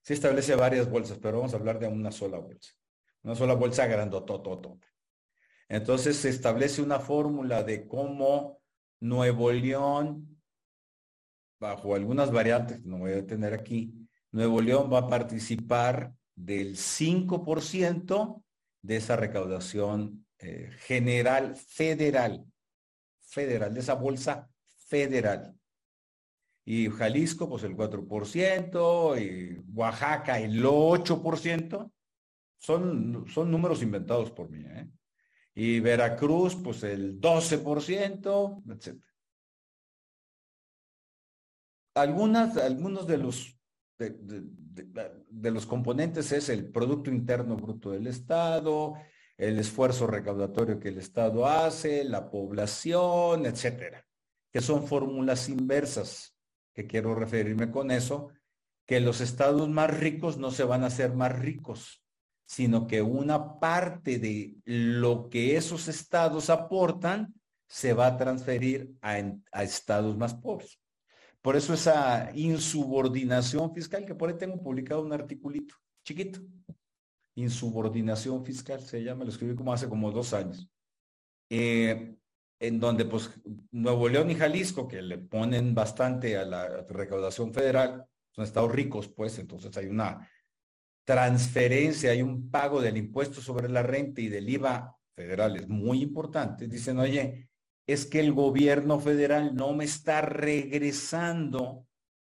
[0.00, 2.72] Se establece varias bolsas, pero vamos a hablar de una sola bolsa.
[3.24, 4.86] Una sola bolsa grandotototota.
[5.68, 8.60] Entonces se establece una fórmula de cómo
[9.00, 10.37] Nuevo León,
[11.58, 13.94] bajo algunas variantes que no voy a tener aquí,
[14.32, 18.42] Nuevo León va a participar del 5%
[18.82, 22.44] de esa recaudación eh, general federal,
[23.20, 24.48] federal, de esa bolsa
[24.86, 25.58] federal
[26.70, 31.90] y Jalisco pues el 4%, y Oaxaca el 8%,
[32.58, 34.86] son, son números inventados por mí, ¿eh?
[35.54, 39.02] y Veracruz pues el 12%, etc.
[42.00, 43.58] Algunas, algunos de los,
[43.98, 44.16] de,
[45.28, 48.94] de los componentes es el Producto Interno Bruto del Estado,
[49.36, 54.04] el esfuerzo recaudatorio que el Estado hace, la población, etcétera,
[54.52, 56.34] que son fórmulas inversas
[56.74, 58.30] que quiero referirme con eso,
[58.86, 62.04] que los estados más ricos no se van a hacer más ricos,
[62.46, 67.34] sino que una parte de lo que esos estados aportan
[67.66, 69.18] se va a transferir a,
[69.62, 70.80] estados más pobres.
[71.42, 75.74] Por eso esa insubordinación fiscal, que por ahí tengo publicado un articulito
[76.04, 76.40] chiquito,
[77.36, 80.68] insubordinación fiscal se llama, lo escribí como hace como dos años.
[81.50, 82.16] Eh,
[82.60, 83.30] en donde pues
[83.70, 89.08] Nuevo León y Jalisco, que le ponen bastante a la recaudación federal, son estados ricos,
[89.08, 90.28] pues entonces hay una
[91.04, 96.02] transferencia, hay un pago del impuesto sobre la renta y del IVA federal, es muy
[96.02, 96.68] importante.
[96.68, 97.47] Dicen, oye,
[97.88, 101.84] es que el gobierno federal no me está regresando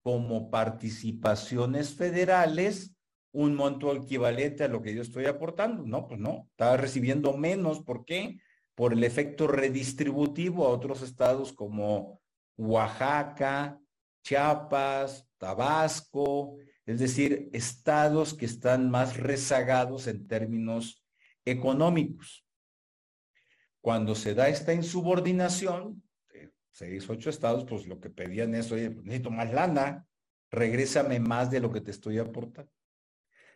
[0.03, 2.93] como participaciones federales
[3.31, 5.83] un monto equivalente a lo que yo estoy aportando.
[5.83, 7.81] No, pues no, está recibiendo menos.
[7.81, 8.37] ¿Por qué?
[8.75, 12.21] por el efecto redistributivo a otros estados como
[12.57, 13.79] Oaxaca,
[14.23, 21.03] Chiapas, Tabasco, es decir, estados que están más rezagados en términos
[21.45, 22.44] económicos.
[23.85, 26.01] Cuando se da esta insubordinación,
[26.71, 30.07] seis, ocho estados, pues lo que pedían es, oye, necesito más lana,
[30.49, 32.71] regrésame más de lo que te estoy aportando.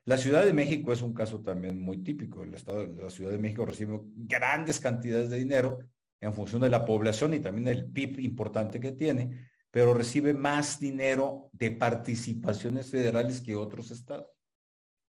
[0.05, 2.43] La Ciudad de México es un caso también muy típico.
[2.43, 5.80] El Estado de la Ciudad de México recibe grandes cantidades de dinero
[6.21, 10.80] en función de la población y también del PIB importante que tiene, pero recibe más
[10.80, 14.27] dinero de participaciones federales que otros estados,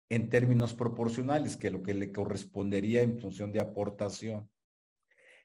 [0.07, 4.49] en términos proporcionales, que lo que le correspondería en función de aportación.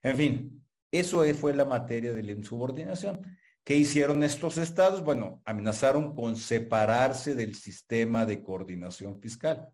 [0.05, 3.21] En fin, eso fue la materia de la insubordinación.
[3.65, 5.03] ¿Qué hicieron estos estados?
[5.03, 9.71] Bueno, amenazaron con separarse del sistema de coordinación fiscal.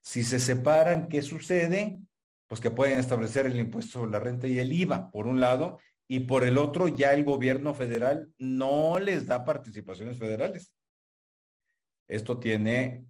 [0.00, 2.00] Si se separan, ¿qué sucede?
[2.46, 5.78] Pues que pueden establecer el impuesto sobre la renta y el IVA, por un lado,
[6.08, 10.72] y por el otro, ya el gobierno federal no les da participaciones federales.
[12.08, 13.06] Esto tiene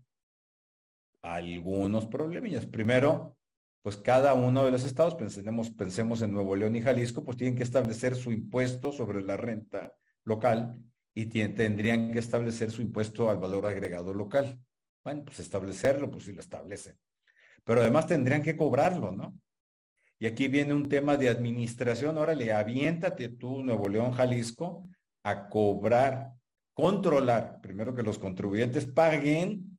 [1.23, 2.67] algunos problemillas.
[2.67, 3.37] Primero,
[3.85, 7.55] pues cada uno de los estados, pensemos, pensemos en Nuevo León y Jalisco, pues tienen
[7.55, 9.93] que establecer su impuesto sobre la renta
[10.25, 10.83] local
[11.13, 14.59] y tendrían que establecer su impuesto al valor agregado local.
[15.05, 16.97] Bueno, pues establecerlo, pues sí lo establecen.
[17.63, 19.39] Pero además tendrían que cobrarlo, ¿no?
[20.19, 22.17] Y aquí viene un tema de administración.
[22.17, 24.89] Órale, aviéntate tú, Nuevo León, Jalisco,
[25.25, 26.33] a cobrar,
[26.73, 29.74] controlar, primero que los contribuyentes paguen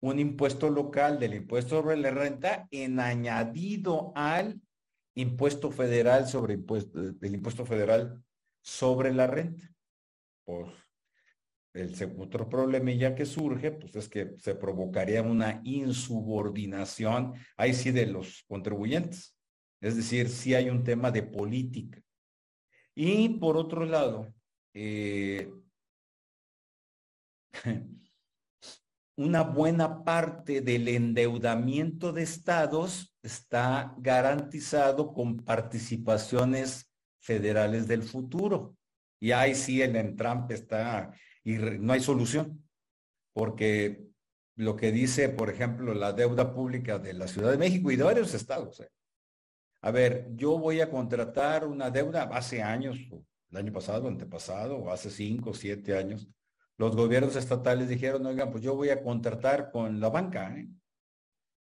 [0.00, 4.60] un impuesto local del impuesto sobre la renta en añadido al
[5.14, 8.22] impuesto federal sobre impuesto, del impuesto federal
[8.62, 9.68] sobre la renta.
[10.44, 10.72] Por
[11.74, 18.06] el otro problemilla que surge, pues es que se provocaría una insubordinación, ahí sí, de
[18.06, 19.36] los contribuyentes.
[19.80, 22.00] Es decir, sí hay un tema de política.
[22.94, 24.32] Y por otro lado,
[24.74, 25.52] eh,
[29.18, 36.88] una buena parte del endeudamiento de estados está garantizado con participaciones
[37.18, 38.76] federales del futuro.
[39.20, 41.12] Y ahí sí el entrampe está
[41.42, 42.64] y no hay solución,
[43.32, 44.06] porque
[44.54, 48.04] lo que dice, por ejemplo, la deuda pública de la Ciudad de México y de
[48.04, 48.78] varios estados.
[48.78, 48.88] ¿eh?
[49.82, 52.96] A ver, yo voy a contratar una deuda hace años,
[53.50, 56.28] el año pasado, antepasado, o hace cinco, siete años,
[56.78, 60.68] los gobiernos estatales dijeron, oigan, pues yo voy a contratar con la banca, ¿eh?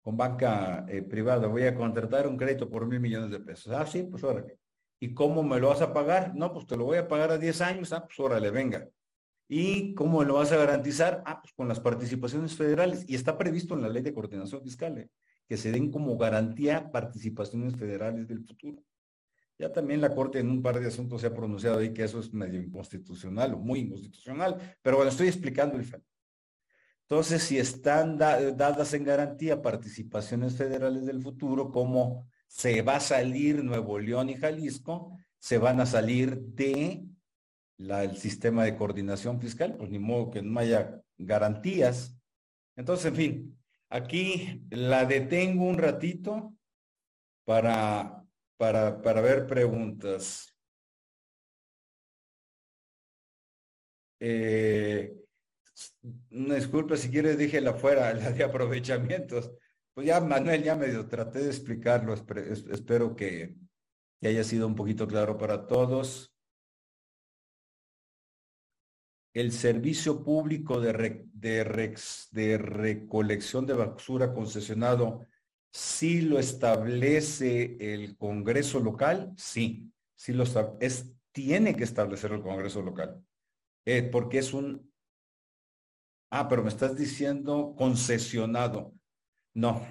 [0.01, 3.72] con banca eh, privada, voy a contratar un crédito por mil millones de pesos.
[3.74, 4.57] Ah, sí, pues órale.
[4.99, 6.36] ¿Y cómo me lo vas a pagar?
[6.36, 7.93] No, pues te lo voy a pagar a 10 años.
[7.93, 8.89] Ah, pues órale, venga.
[9.47, 11.22] ¿Y cómo lo vas a garantizar?
[11.26, 13.05] Ah, pues con las participaciones federales.
[13.07, 15.09] Y está previsto en la ley de coordinación fiscal, ¿eh?
[15.47, 18.82] que se den como garantía participaciones federales del futuro.
[19.59, 22.19] Ya también la Corte en un par de asuntos se ha pronunciado ahí que eso
[22.19, 26.03] es medio inconstitucional o muy inconstitucional, pero bueno, estoy explicando el fallo.
[27.03, 33.63] Entonces, si están dadas en garantía participaciones federales del futuro, como se va a salir
[33.63, 37.05] Nuevo León y Jalisco, se van a salir de
[37.77, 42.17] el sistema de coordinación fiscal, pues ni modo que no haya garantías.
[42.75, 46.55] Entonces, en fin, aquí la detengo un ratito
[47.43, 48.22] para
[48.64, 50.55] para, para ver preguntas.
[54.22, 55.14] Eh,
[56.30, 59.51] disculpa, si quieres dije la fuera, la de aprovechamientos.
[59.93, 63.57] Pues ya Manuel ya medio traté de explicarlo, espero que,
[64.22, 66.34] haya sido un poquito claro para todos.
[69.34, 75.28] El servicio público de, de recolección de basura concesionado
[75.74, 80.43] si lo establece el Congreso local, sí, sí lo
[80.80, 83.26] es, tiene que establecer el Congreso local,
[83.84, 84.93] eh, porque es un,
[86.30, 88.93] ah, pero me estás diciendo concesionado.
[89.55, 89.84] No,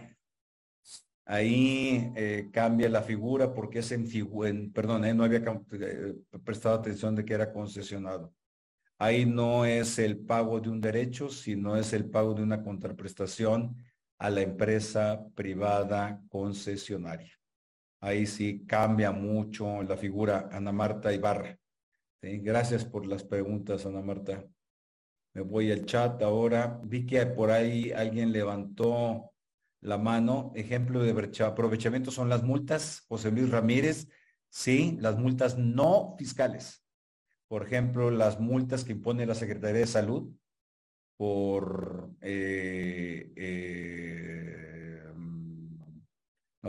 [1.24, 4.06] ahí eh, cambia la figura porque es en,
[4.44, 5.42] en perdón, eh, no había
[6.44, 8.32] prestado atención de que era concesionado.
[8.98, 13.76] Ahí no es el pago de un derecho, sino es el pago de una contraprestación
[14.22, 17.32] a la empresa privada concesionaria.
[18.00, 21.58] Ahí sí cambia mucho la figura Ana Marta Ibarra.
[22.22, 24.44] Gracias por las preguntas, Ana Marta.
[25.34, 26.80] Me voy al chat ahora.
[26.84, 29.32] Vi que por ahí alguien levantó
[29.80, 30.52] la mano.
[30.54, 31.10] Ejemplo de
[31.44, 33.04] aprovechamiento son las multas.
[33.08, 34.06] José Luis Ramírez.
[34.48, 36.84] Sí, las multas no fiscales.
[37.48, 40.32] Por ejemplo, las multas que impone la Secretaría de Salud
[41.16, 42.71] por, eh,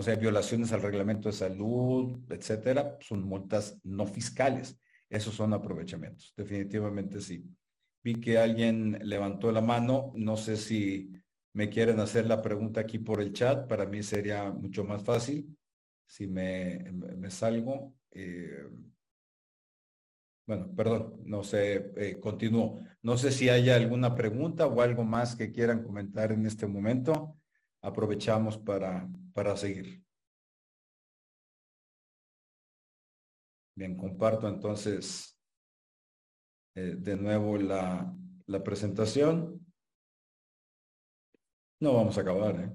[0.04, 4.78] no sé, violaciones al reglamento de salud, etcétera, son multas no fiscales.
[5.10, 6.34] Esos son aprovechamientos.
[6.36, 7.45] Definitivamente sí.
[8.04, 10.12] Vi que alguien levantó la mano.
[10.16, 11.14] No sé si
[11.54, 13.66] me quieren hacer la pregunta aquí por el chat.
[13.66, 15.58] Para mí sería mucho más fácil
[16.06, 16.84] si me,
[17.30, 17.95] salgo.
[18.12, 18.68] Eh,
[20.45, 22.82] bueno, perdón, no sé, eh, continúo.
[23.04, 27.38] No sé si hay alguna pregunta o algo más que quieran comentar en este momento.
[27.84, 30.03] Aprovechamos para, para seguir.
[33.75, 35.38] Bien, comparto entonces
[36.75, 38.15] eh, de nuevo la,
[38.47, 39.59] la presentación.
[41.81, 42.71] No vamos a acabar, ¿eh?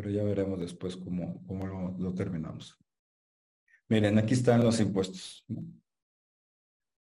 [0.00, 1.66] pero ya veremos después cómo, cómo
[1.98, 2.74] lo, terminamos.
[3.88, 5.44] Miren, aquí están los impuestos.
[5.48, 5.79] Impuesto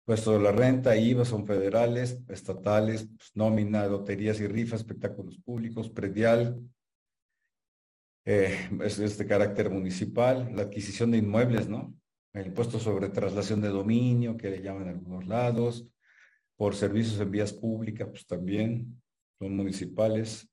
[0.06, 6.60] de la renta, IVA son federales, estatales, pues, nómina, loterías y rifas, espectáculos públicos, predial,
[8.24, 11.94] eh, es, de carácter municipal, la adquisición de inmuebles, ¿no?
[12.32, 15.88] El impuesto sobre traslación de dominio, que le llaman en algunos lados,
[16.56, 19.02] por servicios en vías públicas, pues también
[19.38, 20.48] son municipales,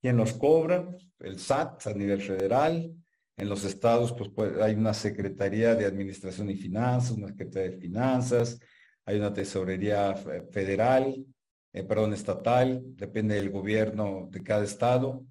[0.00, 0.88] ¿Quién los cobra?
[1.18, 2.94] El SAT a nivel federal.
[3.38, 7.78] En los estados, pues, pues, hay una Secretaría de Administración y Finanzas, una Secretaría de
[7.78, 8.58] Finanzas,
[9.04, 10.14] hay una Tesorería
[10.50, 11.24] Federal,
[11.72, 15.24] eh, perdón, estatal, depende del gobierno de cada estado,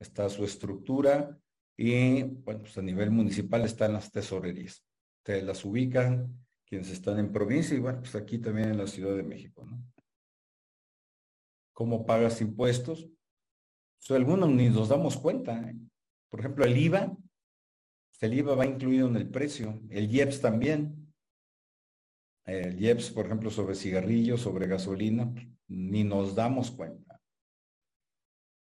[0.00, 1.38] está su estructura
[1.76, 4.84] y, bueno, pues a nivel municipal están las tesorerías.
[5.18, 9.14] Ustedes las ubican, quienes están en provincia y bueno, pues aquí también en la Ciudad
[9.14, 9.80] de México, ¿no?
[11.72, 13.08] ¿Cómo pagas impuestos?
[13.98, 15.60] Pues algunos ni nos damos cuenta.
[15.60, 15.76] ¿eh?
[16.28, 17.16] Por ejemplo, el IVA,
[18.20, 21.12] el IVA va incluido en el precio, el IEPS también.
[22.44, 25.32] El IEPS, por ejemplo, sobre cigarrillos, sobre gasolina,
[25.68, 27.20] ni nos damos cuenta.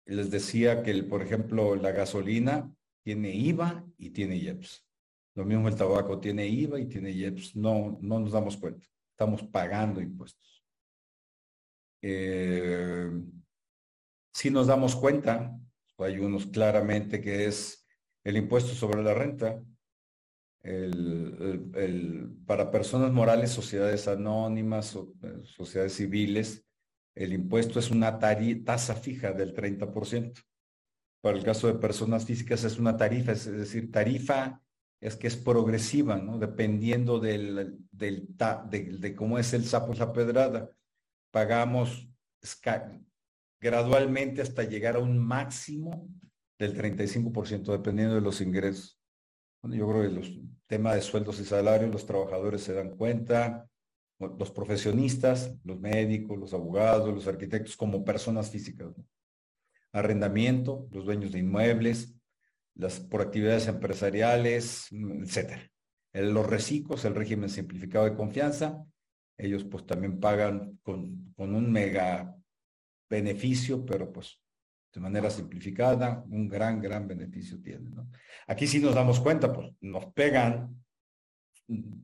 [0.07, 2.73] Les decía que, por ejemplo, la gasolina
[3.05, 4.87] tiene IVA y tiene IEPS.
[5.35, 7.57] Lo mismo el tabaco tiene IVA y tiene IEPS.
[7.57, 8.87] No, no nos damos cuenta.
[9.11, 10.65] Estamos pagando impuestos.
[12.03, 13.11] Eh,
[14.33, 15.59] si nos damos cuenta,
[15.99, 17.84] hay unos claramente que es
[18.25, 19.63] el impuesto sobre la renta,
[20.63, 26.65] el, para personas morales, sociedades anónimas, eh, sociedades civiles,
[27.15, 30.43] el impuesto es una tasa fija del 30%.
[31.21, 34.61] Para el caso de personas físicas es una tarifa, es decir, tarifa
[35.01, 36.39] es que es progresiva, ¿no?
[36.39, 38.27] Dependiendo del, del
[38.71, 40.71] de, cómo es el sapo la pedrada.
[41.31, 42.09] Pagamos
[43.61, 46.09] gradualmente hasta llegar a un máximo
[46.59, 48.99] del 35%, dependiendo de los ingresos.
[49.63, 50.31] Yo creo que los
[50.67, 53.69] temas de sueldos y salarios, los trabajadores se dan cuenta,
[54.19, 58.89] los profesionistas, los médicos, los abogados, los arquitectos, como personas físicas.
[59.93, 62.15] Arrendamiento, los dueños de inmuebles,
[62.75, 65.71] las por actividades empresariales, etcétera.
[66.13, 68.85] Los reciclos, el régimen simplificado de confianza,
[69.37, 72.37] ellos pues también pagan con, con un mega
[73.11, 74.41] beneficio, pero pues
[74.95, 77.91] de manera simplificada, un gran, gran beneficio tiene.
[77.91, 78.09] ¿no?
[78.47, 80.85] Aquí sí nos damos cuenta, pues nos pegan,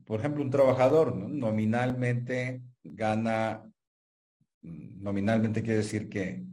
[0.05, 3.63] por ejemplo, un trabajador nominalmente gana,
[4.61, 6.45] nominalmente quiere decir que,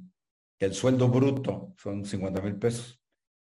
[0.61, 3.01] el sueldo bruto son 50 mil pesos.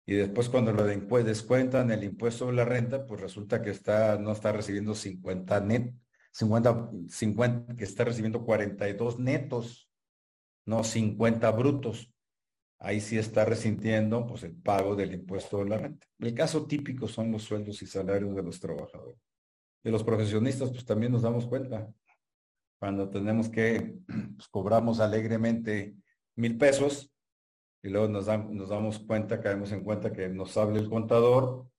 [0.04, 4.32] Y después cuando lo descuentan el impuesto de la renta, pues resulta que está, no
[4.32, 5.94] está recibiendo 50 net,
[6.32, 9.90] 50, 50, que está recibiendo 42 netos
[10.66, 12.12] no 50 brutos.
[12.82, 16.06] Ahí sí está resintiendo pues, el pago del impuesto de la renta.
[16.18, 19.20] El caso típico son los sueldos y salarios de los trabajadores.
[19.84, 21.92] De los profesionistas, pues también nos damos cuenta.
[22.78, 23.98] Cuando tenemos que,
[24.36, 25.94] pues, cobramos alegremente
[26.36, 27.12] mil pesos
[27.82, 31.70] y luego nos, nos damos cuenta, caemos en cuenta que nos habla el contador,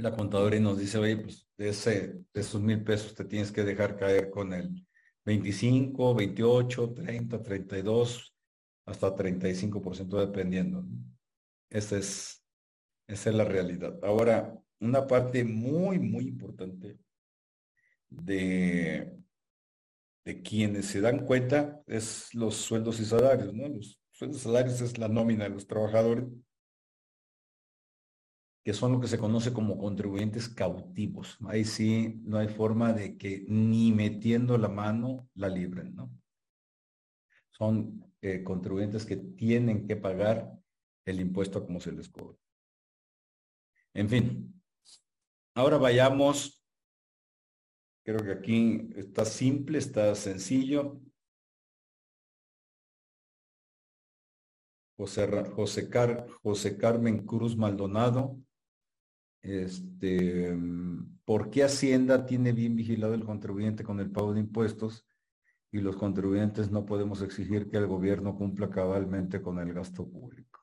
[0.00, 3.52] la contadora y nos dice, oye, pues de, ese, de esos mil pesos te tienes
[3.52, 4.86] que dejar caer con el
[5.26, 8.34] 25, 28, 30, 32,
[8.90, 10.84] hasta 35% dependiendo.
[11.70, 12.44] Esa es,
[13.06, 13.98] es la realidad.
[14.02, 16.98] Ahora, una parte muy, muy importante
[18.08, 19.16] de,
[20.24, 23.68] de quienes se dan cuenta es los sueldos y salarios, ¿no?
[23.68, 26.24] Los sueldos y salarios es la nómina de los trabajadores
[28.64, 31.38] que son lo que se conoce como contribuyentes cautivos.
[31.46, 36.10] Ahí sí no hay forma de que ni metiendo la mano la libren, ¿no?
[37.50, 40.52] Son eh, contribuyentes que tienen que pagar
[41.04, 42.38] el impuesto como se les cobra.
[43.94, 44.62] En fin,
[45.54, 46.64] ahora vayamos,
[48.04, 51.00] creo que aquí está simple, está sencillo.
[54.96, 58.38] José, José, Car, José Carmen Cruz Maldonado
[59.42, 60.56] este,
[61.24, 65.06] ¿por qué Hacienda tiene bien vigilado el contribuyente con el pago de impuestos
[65.72, 70.60] y los contribuyentes no podemos exigir que el gobierno cumpla cabalmente con el gasto público?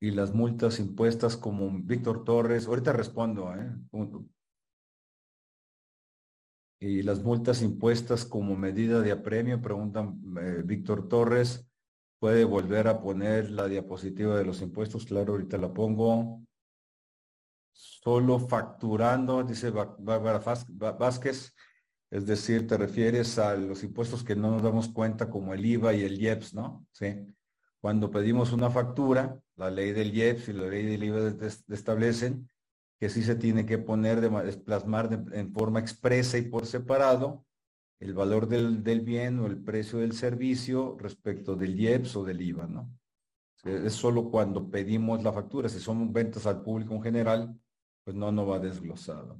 [0.00, 3.70] Y las multas impuestas como Víctor Torres, ahorita respondo, ¿eh?
[6.80, 11.70] Y las multas impuestas como medida de apremio, preguntan eh, Víctor Torres,
[12.20, 15.06] Puede volver a poner la diapositiva de los impuestos.
[15.06, 16.42] Claro, ahorita la pongo.
[17.72, 20.42] Solo facturando, dice Bárbara
[20.98, 21.54] Vázquez.
[22.10, 25.94] Es decir, te refieres a los impuestos que no nos damos cuenta como el IVA
[25.94, 26.84] y el IEPS, ¿no?
[26.90, 27.14] Sí.
[27.80, 31.34] Cuando pedimos una factura, la ley del IEPS y la ley del IVA
[31.68, 32.48] establecen
[32.98, 37.46] que sí se tiene que poner, de, plasmar en forma expresa y por separado
[38.00, 42.66] el valor del, bien o el precio del servicio respecto del IEPS o del IVA,
[42.66, 42.90] ¿no?
[43.64, 47.60] Es solo cuando pedimos la factura, si son ventas al público en general,
[48.04, 49.38] pues no, no va desglosado.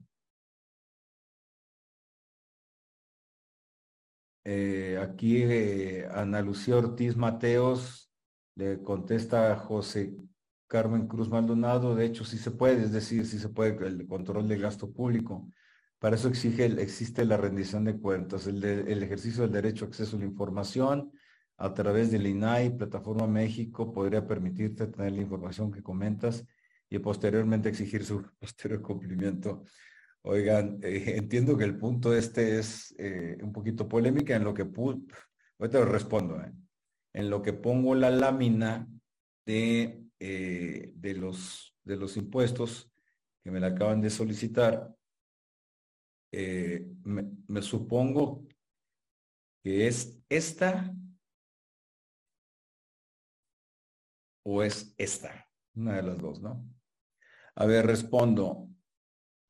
[4.44, 8.10] Eh, aquí eh, Ana Lucía Ortiz Mateos
[8.54, 10.14] le contesta a José
[10.66, 14.48] Carmen Cruz Maldonado, de hecho sí se puede, es decir, sí se puede el control
[14.48, 15.48] de gasto público.
[15.98, 20.16] Para eso exige, existe la rendición de cuentas, el, el ejercicio del derecho a acceso
[20.16, 21.12] a la información
[21.60, 26.46] a través del INAI, Plataforma México, podría permitirte tener la información que comentas
[26.88, 29.64] y posteriormente exigir su posterior cumplimiento.
[30.22, 34.64] Oigan, eh, entiendo que el punto este es eh, un poquito polémica en lo que
[35.58, 36.52] ahorita respondo, eh,
[37.14, 38.88] en lo que pongo la lámina
[39.46, 42.92] de, de, los, de los impuestos
[43.42, 44.94] que me la acaban de solicitar,
[46.32, 48.46] me supongo
[49.64, 50.94] que es esta
[54.44, 56.64] o es esta, una de las dos, ¿no?
[57.56, 58.69] A ver, respondo.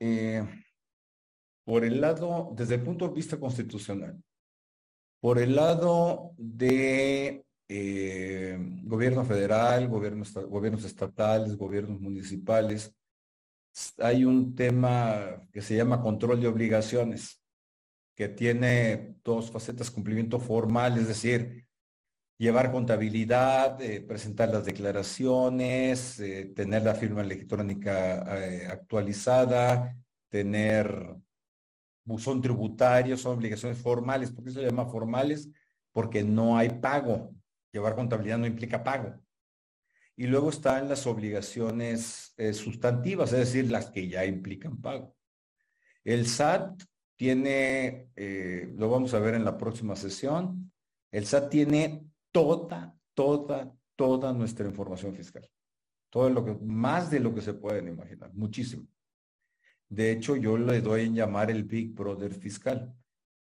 [0.01, 0.43] Eh,
[1.65, 4.21] por el lado, desde el punto de vista constitucional,
[5.21, 12.93] por el lado de eh, gobierno federal, gobiernos, gobiernos estatales, gobiernos municipales,
[13.99, 17.41] hay un tema que se llama control de obligaciones,
[18.17, 21.69] que tiene dos facetas, cumplimiento formal, es decir,
[22.41, 29.95] llevar contabilidad, eh, presentar las declaraciones, eh, tener la firma electrónica eh, actualizada,
[30.31, 31.17] tener
[32.03, 34.33] buzón tributario, son obligaciones formales.
[34.33, 35.51] ¿Por qué se llama formales?
[35.93, 37.35] Porque no hay pago.
[37.73, 39.21] Llevar contabilidad no implica pago.
[40.17, 45.15] Y luego están las obligaciones sustantivas, es decir, las que ya implican pago.
[46.05, 46.83] El SAT
[47.17, 48.09] tiene,
[48.77, 50.73] lo vamos a ver en la próxima sesión,
[51.11, 55.49] el SAT tiene toda, toda, toda nuestra información fiscal.
[56.11, 58.87] Todo lo que, más de lo que se pueden imaginar, muchísimo.
[59.89, 62.95] De hecho, yo le doy en llamar el Big Brother fiscal.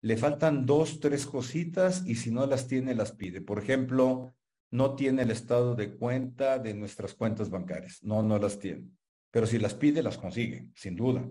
[0.03, 3.41] Le faltan dos, tres cositas y si no las tiene, las pide.
[3.41, 4.35] Por ejemplo,
[4.71, 8.03] no tiene el estado de cuenta de nuestras cuentas bancarias.
[8.03, 8.91] No, no las tiene.
[9.31, 11.27] Pero si las pide, las consigue, sin duda.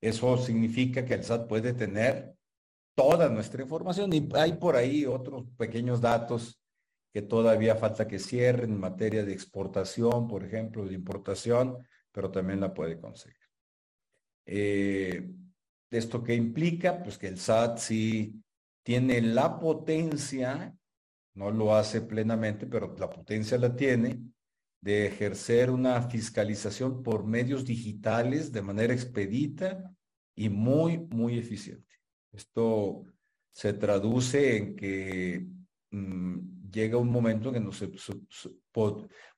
[0.00, 2.34] Eso significa que el SAT puede tener
[2.94, 6.61] toda nuestra información y hay por ahí otros pequeños datos
[7.12, 11.78] que todavía falta que cierren en materia de exportación, por ejemplo, de importación,
[12.10, 13.36] pero también la puede conseguir.
[14.46, 15.30] Eh,
[15.90, 17.02] ¿Esto qué implica?
[17.02, 18.42] Pues que el SAT sí
[18.82, 20.74] tiene la potencia,
[21.34, 24.22] no lo hace plenamente, pero la potencia la tiene,
[24.80, 29.94] de ejercer una fiscalización por medios digitales de manera expedita
[30.34, 31.94] y muy, muy eficiente.
[32.32, 33.04] Esto
[33.52, 35.46] se traduce en que
[35.90, 37.90] mm, llega un momento que no se,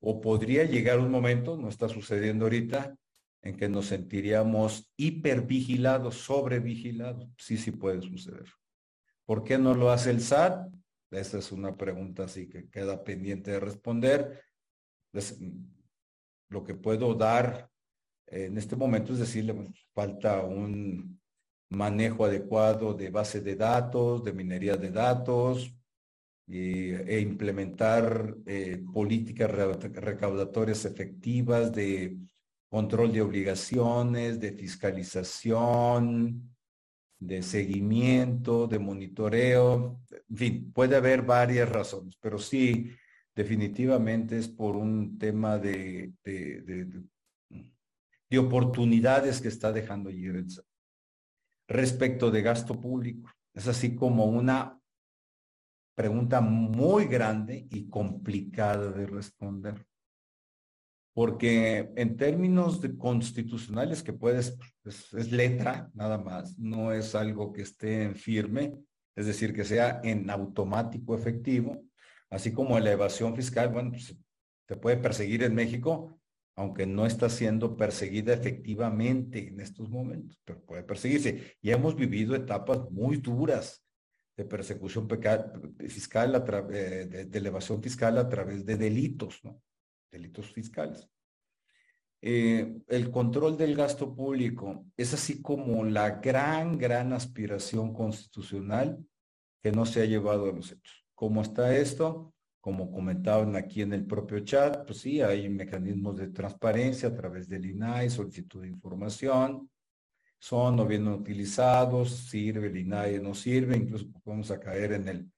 [0.00, 2.96] o podría llegar un momento, no está sucediendo ahorita,
[3.42, 7.28] en que nos sentiríamos hipervigilados, sobrevigilados.
[7.36, 8.46] Sí, sí puede suceder.
[9.26, 10.72] ¿Por qué no lo hace el SAT?
[11.10, 14.42] Esa es una pregunta así que queda pendiente de responder.
[16.48, 17.68] lo que puedo dar
[18.26, 19.54] en este momento es decirle,
[19.92, 21.20] falta un
[21.68, 25.74] manejo adecuado de base de datos, de minería de datos,
[26.46, 32.18] e implementar eh, políticas recaudatorias efectivas de
[32.68, 36.54] control de obligaciones, de fiscalización,
[37.18, 42.90] de seguimiento, de monitoreo, en fin, puede haber varias razones, pero sí,
[43.34, 46.86] definitivamente es por un tema de, de,
[48.28, 50.44] de, oportunidades que está dejando el
[51.68, 54.80] Respecto de gasto público, es así como una
[55.94, 59.86] pregunta muy grande y complicada de responder.
[61.14, 67.52] Porque en términos de constitucionales que puedes, pues, es, letra nada más, no es algo
[67.52, 68.74] que esté en firme,
[69.14, 71.80] es decir, que sea en automático efectivo,
[72.30, 74.16] así como la evasión fiscal, bueno, pues,
[74.66, 76.18] te puede perseguir en México,
[76.56, 81.56] aunque no está siendo perseguida efectivamente en estos momentos, pero puede perseguirse.
[81.60, 83.83] Y hemos vivido etapas muy duras
[84.36, 89.60] de persecución fiscal, a través de, elevación fiscal a través de delitos, ¿no?
[90.10, 91.08] Delitos fiscales.
[92.20, 99.04] Eh, el control del gasto público es así como la gran, gran aspiración constitucional
[99.62, 101.06] que no se ha llevado a los hechos.
[101.14, 102.34] ¿Cómo está esto?
[102.60, 107.48] Como comentaban aquí en el propio chat, pues sí, hay mecanismos de transparencia a través
[107.48, 109.70] del INAI, solicitud de información,
[110.44, 115.32] son o bien utilizados, sirve el INAI, no sirve, incluso vamos a caer en, el,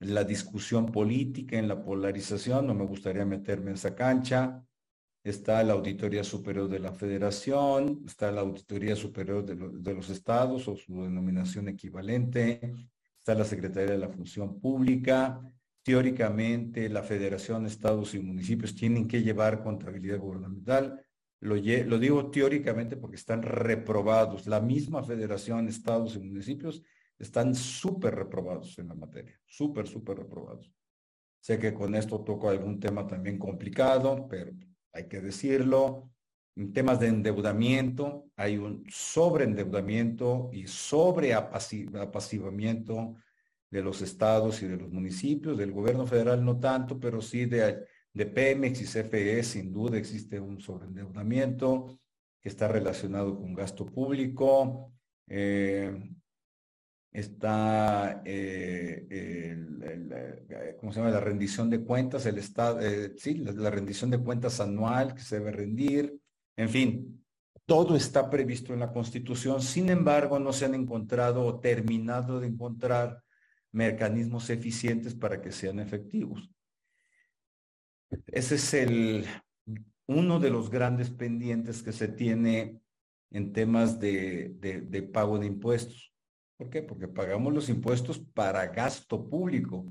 [0.00, 4.64] la discusión política, en la polarización, no me gustaría meterme en esa cancha.
[5.22, 10.74] Está la Auditoría Superior de la Federación, está la Auditoría Superior de los Estados o
[10.74, 12.74] su denominación equivalente,
[13.16, 15.40] está la Secretaría de la Función Pública,
[15.84, 21.00] teóricamente la Federación, Estados y municipios tienen que llevar contabilidad gubernamental.
[21.40, 24.46] Lo, digo teóricamente porque están reprobados.
[24.46, 26.82] La misma federación, estados y municipios
[27.18, 30.70] están súper reprobados en la materia, súper, súper reprobados.
[31.40, 34.52] Sé que con esto toco algún tema también complicado, pero
[34.92, 36.10] hay que decirlo.
[36.56, 43.14] En temas de endeudamiento, hay un sobreendeudamiento y sobreapasivamiento
[43.70, 47.86] de los estados y de los municipios, del gobierno federal no tanto, pero sí de,
[48.12, 51.98] de Pemex y CFE, sin duda existe un sobreendeudamiento
[52.40, 54.92] que está relacionado con gasto público.
[55.26, 56.14] Eh,
[57.10, 61.12] está eh, eh, ¿cómo se llama?
[61.12, 62.80] La rendición de cuentas, el estado,
[63.16, 66.20] sí, la, rendición de cuentas anual que se debe rendir,
[66.56, 67.24] en fin,
[67.66, 72.48] todo está previsto en la Constitución, sin embargo, no se han encontrado o terminado de
[72.48, 73.22] encontrar
[73.72, 76.50] mecanismos eficientes para que sean efectivos.
[78.26, 79.26] Ese es el,
[80.06, 82.80] uno de los grandes pendientes que se tiene
[83.30, 86.12] en temas de, pago de impuestos.
[86.56, 86.82] ¿Por qué?
[86.82, 89.86] Porque pagamos los impuestos para gasto público.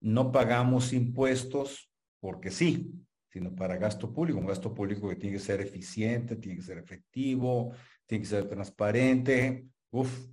[0.00, 1.90] No pagamos impuestos
[2.20, 2.92] porque sí
[3.32, 6.76] sino para gasto público, un gasto público que tiene que ser eficiente, tiene que ser
[6.76, 7.72] efectivo,
[8.04, 10.28] tiene que ser transparente, uf,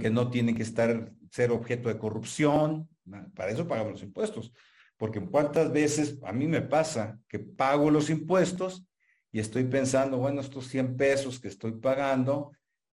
[0.00, 2.88] que no tiene que estar, ser objeto de corrupción,
[3.34, 4.52] para eso pagamos los impuestos,
[4.96, 8.86] porque cuántas veces a mí me pasa que pago los impuestos
[9.30, 12.52] y estoy pensando, bueno, estos 100 pesos que estoy pagando,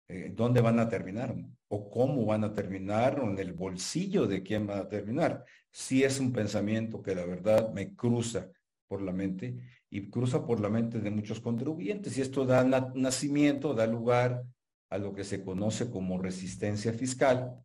[0.09, 1.35] eh, ¿dónde van a terminar?
[1.69, 3.21] ¿O cómo van a terminar?
[3.21, 5.45] ¿O en el bolsillo de quién van a terminar?
[5.71, 8.49] Si es un pensamiento que la verdad me cruza
[8.87, 9.59] por la mente
[9.91, 12.17] y cruza por la mente de muchos contribuyentes.
[12.17, 14.45] Y esto da nacimiento, da lugar
[14.91, 17.63] a lo que se conoce como resistencia fiscal.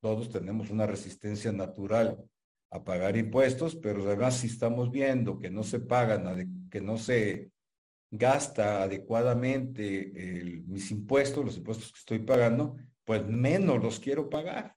[0.00, 2.24] Todos tenemos una resistencia natural
[2.70, 7.50] a pagar impuestos, pero además si estamos viendo que no se pagan, que no se
[8.10, 14.76] gasta adecuadamente mis impuestos, los impuestos que estoy pagando, pues menos los quiero pagar.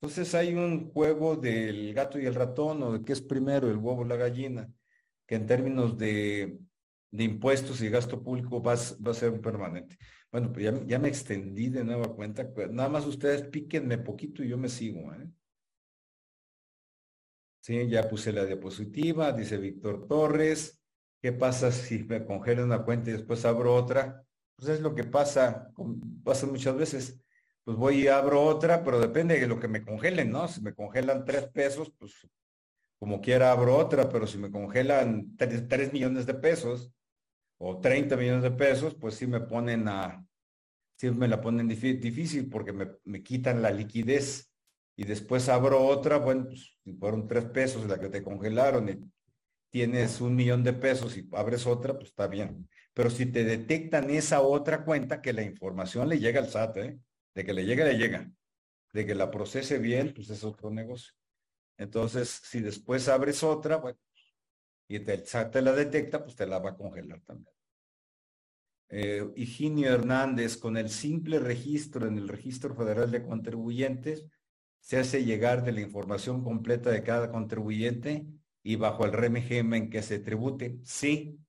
[0.00, 3.76] Entonces hay un juego del gato y el ratón o de qué es primero, el
[3.76, 4.70] huevo o la gallina
[5.26, 6.58] que en términos de,
[7.12, 9.96] impuestos y gasto público va, va a ser permanente.
[10.30, 12.52] Bueno, pues ya, me extendí de nueva cuenta.
[12.52, 15.12] Pues nada más ustedes píquenme poquito y yo me sigo.
[15.12, 15.28] ¿eh?
[17.64, 20.82] Sí, ya puse la diapositiva, dice Víctor Torres.
[21.22, 24.22] ¿Qué pasa si me congelo una cuenta y después abro otra?
[24.54, 25.72] Pues es lo que pasa,
[26.22, 27.18] pasa muchas veces.
[27.64, 30.46] Pues voy y abro otra, pero depende de lo que me congelen, ¿no?
[30.46, 32.28] Si me congelan tres pesos, pues
[32.98, 36.92] como quiera abro otra, pero si me congelan 3, millones de pesos
[37.56, 40.22] o 30 millones de pesos, pues sí me ponen a,
[40.96, 44.53] sí me la ponen difícil porque me, quitan la liquidez
[44.96, 49.10] y después abro otra, bueno, pues fueron 3 pesos la que te congelaron y
[49.70, 52.68] tienes un millón de pesos y abres otra, pues está bien.
[52.92, 56.98] Pero si te detectan esa otra cuenta, que la información le llega al SAT, ¿eh?
[57.34, 58.30] de que le llega, le llega.
[58.92, 61.12] De que la procese bien, pues es otro negocio.
[61.76, 63.98] Entonces, si después abres otra, bueno,
[64.86, 67.52] y te, te la detecta, pues te la va a congelar también.
[68.90, 74.24] Eh, Higinio Hernández, con el simple registro en el Registro Federal de Contribuyentes,
[74.84, 78.26] se hace llegar de la información completa de cada contribuyente
[78.62, 80.78] y bajo el régimen en que se tribute.
[80.84, 81.40] Sí,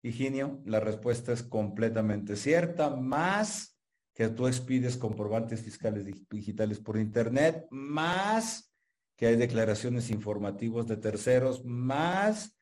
[0.00, 3.76] Higinio, la respuesta es completamente cierta, más
[4.14, 8.72] que tú expides comprobantes fiscales digitales por Internet, más
[9.16, 12.56] que hay declaraciones informativas de terceros, más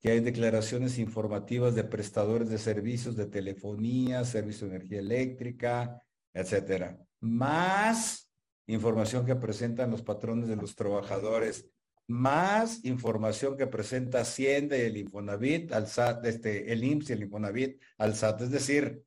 [0.00, 6.02] que hay declaraciones informativas de prestadores de servicios de telefonía, servicio de energía eléctrica,
[6.34, 6.98] etcétera.
[7.20, 8.27] Más
[8.68, 11.68] información que presentan los patrones de los trabajadores,
[12.06, 17.22] más información que presenta Hacienda y el Infonavit al SAT, este, el IMSS y el
[17.24, 19.02] Infonavit al SAT, es decir,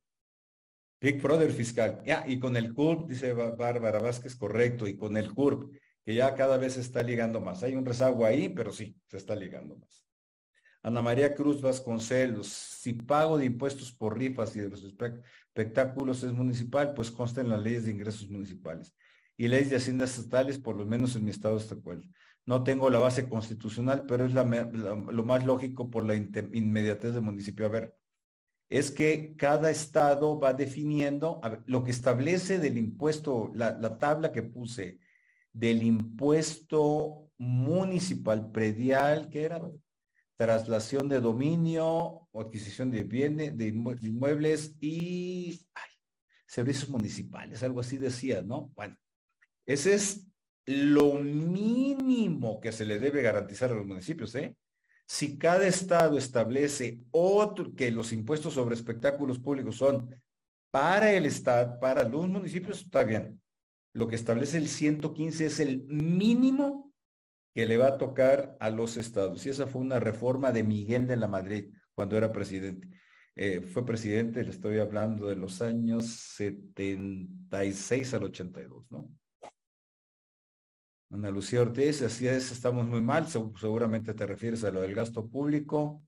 [0.99, 2.01] Big Brother fiscal.
[2.05, 5.72] Ya, y con el CURP, dice Bárbara Vázquez, correcto, y con el CURP
[6.03, 7.64] que ya cada vez se está ligando más.
[7.64, 10.03] Hay un rezago ahí, pero sí, se está ligando más.
[10.84, 16.34] Ana María Cruz Vasconcelos, si pago de impuestos por rifas y de los espectáculos es
[16.34, 18.95] municipal, pues consta en las leyes de ingresos municipales
[19.42, 22.08] y leyes de haciendas estatales, por lo menos en mi estado está cual.
[22.46, 27.66] No tengo la base constitucional, pero es lo más lógico por la inmediatez del municipio.
[27.66, 27.98] A ver,
[28.70, 35.00] es que cada estado va definiendo lo que establece del impuesto, la tabla que puse
[35.52, 39.60] del impuesto municipal predial, que era
[40.38, 45.66] traslación de dominio, adquisición de bienes, de inmuebles y
[46.46, 48.72] servicios municipales, algo así decía, ¿no?
[48.76, 48.96] Bueno,
[49.66, 50.28] ese es
[50.66, 54.55] lo mínimo que se le debe garantizar a los municipios, ¿eh?
[55.07, 60.09] Si cada estado establece otro, que los impuestos sobre espectáculos públicos son
[60.72, 63.41] para el estado, para los municipios, está bien
[63.93, 66.93] lo que establece el 115 es el mínimo
[67.53, 69.45] que le va a tocar a los estados.
[69.45, 72.88] Y esa fue una reforma de Miguel de la Madrid cuando era presidente.
[73.36, 76.05] eh, fue presidente, le estoy hablando de los años
[76.36, 79.09] 76 al 82, ¿no?
[81.12, 85.28] Ana Lucía Ortiz, así es, estamos muy mal, seguramente te refieres a lo del gasto
[85.28, 86.01] público.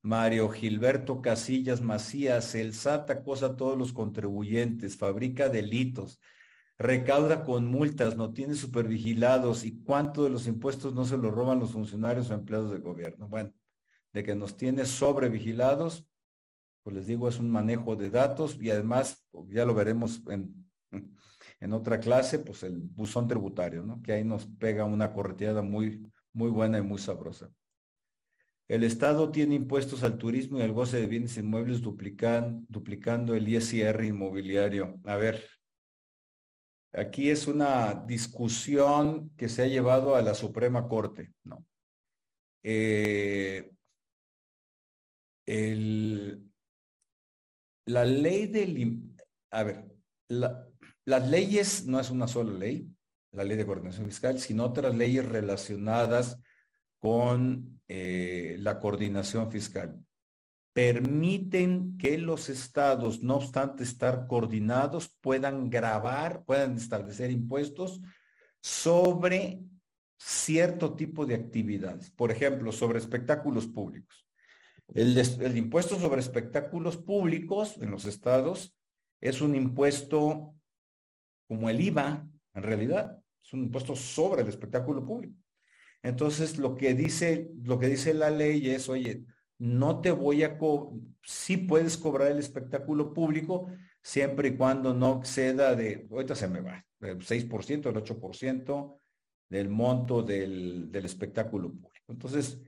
[0.00, 6.18] Mario Gilberto Casillas Macías, el SAT acosa a todos los contribuyentes, fabrica delitos,
[6.78, 11.58] recauda con multas, no tiene supervigilados y cuánto de los impuestos no se lo roban
[11.58, 13.28] los funcionarios o empleados del gobierno.
[13.28, 13.52] Bueno,
[14.14, 16.08] de que nos tiene sobrevigilados,
[16.82, 20.66] pues les digo, es un manejo de datos y además, ya lo veremos en,
[21.60, 24.02] en otra clase, pues el buzón tributario, ¿no?
[24.02, 27.50] Que ahí nos pega una correteada muy, muy buena y muy sabrosa.
[28.68, 33.48] El Estado tiene impuestos al turismo y al goce de bienes inmuebles duplican, duplicando el
[33.48, 35.00] ISR inmobiliario.
[35.04, 35.44] A ver,
[36.96, 41.66] Aquí es una discusión que se ha llevado a la Suprema Corte, ¿no?
[42.62, 43.70] Eh,
[47.86, 49.14] la ley del...
[49.50, 49.84] A ver,
[51.06, 52.86] las leyes no es una sola ley,
[53.32, 56.38] la ley de coordinación fiscal, sino otras leyes relacionadas
[56.98, 59.98] con eh, la coordinación fiscal
[60.76, 68.02] permiten que los estados, no obstante estar coordinados, puedan grabar, puedan establecer impuestos
[68.60, 69.62] sobre
[70.18, 72.10] cierto tipo de actividades.
[72.10, 74.28] Por ejemplo, sobre espectáculos públicos.
[74.92, 78.76] El, el, impuesto sobre espectáculos públicos en los estados
[79.22, 80.56] es un impuesto
[81.46, 85.36] como el IVA, en realidad, es un impuesto sobre el espectáculo público.
[86.02, 89.24] Entonces, lo que dice, lo que dice la ley es, oye,
[89.58, 90.58] no te voy a,
[91.22, 93.68] sí puedes cobrar el espectáculo público
[94.02, 99.00] siempre y cuando no exceda de, ahorita se me va, el 6%, el 8%
[99.48, 102.06] del monto del, espectáculo público.
[102.08, 102.60] Entonces,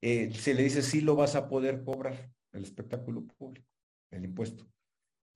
[0.00, 3.66] eh, se le dice, sí lo vas a poder cobrar el espectáculo público,
[4.10, 4.66] el impuesto.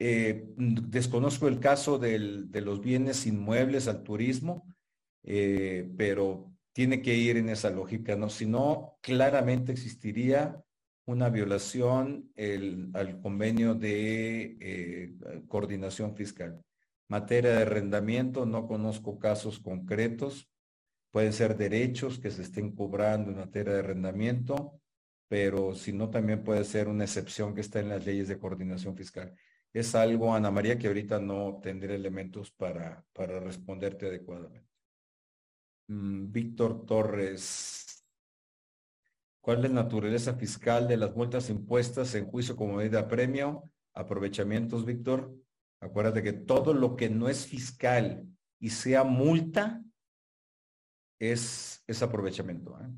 [0.01, 2.19] Eh, desconozco el caso de
[2.61, 4.67] los bienes inmuebles al turismo,
[5.25, 8.31] eh, pero tiene que ir en esa lógica, ¿no?
[8.31, 10.63] Si no, claramente existiría
[11.07, 12.31] una violación
[12.95, 15.15] al convenio de eh,
[15.49, 16.63] coordinación fiscal.
[17.09, 20.49] Materia de arrendamiento, no conozco casos concretos.
[21.11, 24.79] Pueden ser derechos que se estén cobrando en materia de arrendamiento,
[25.27, 28.95] pero si no, también puede ser una excepción que está en las leyes de coordinación
[28.95, 29.35] fiscal.
[29.79, 34.69] Es algo, Ana María, que ahorita no tendré elementos para, para responderte adecuadamente.
[35.87, 37.89] Mm, Víctor Torres,
[39.41, 43.71] ¿Cuál es la naturaleza fiscal de las multas impuestas en juicio como medida premio?
[43.95, 45.35] Aprovechamientos, Víctor.
[45.81, 48.27] Acuérdate que todo lo que no es fiscal
[48.61, 49.83] y sea multa
[51.19, 52.79] es, es aprovechamiento.
[52.79, 52.91] ¿eh?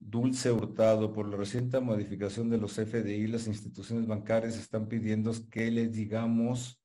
[0.00, 5.70] Dulce Hurtado, por la reciente modificación de los FDI, las instituciones bancarias están pidiendo que
[5.70, 6.80] les digamos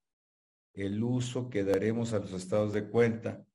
[0.73, 3.45] el uso que daremos a los estados de cuenta.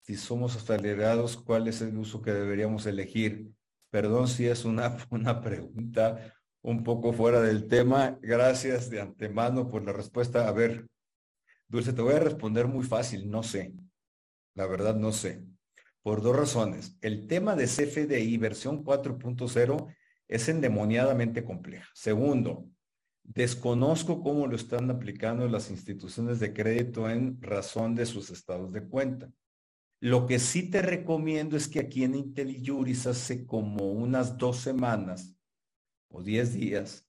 [0.00, 3.52] Si somos acelerados, ¿cuál es el uso que deberíamos elegir?
[3.90, 8.18] Perdón si es una, una pregunta un poco fuera del tema.
[8.22, 10.48] Gracias de antemano por la respuesta.
[10.48, 10.88] A ver,
[11.68, 13.30] Dulce, te voy a responder muy fácil.
[13.30, 13.74] No sé.
[14.54, 15.44] La verdad, no sé.
[16.02, 16.96] Por dos razones.
[17.00, 19.94] El tema de CFDI versión 4.0
[20.28, 21.88] es endemoniadamente compleja.
[21.94, 22.66] Segundo,
[23.22, 28.82] desconozco cómo lo están aplicando las instituciones de crédito en razón de sus estados de
[28.82, 29.30] cuenta.
[30.00, 35.36] Lo que sí te recomiendo es que aquí en IntelliJuris hace como unas dos semanas
[36.08, 37.06] o diez días,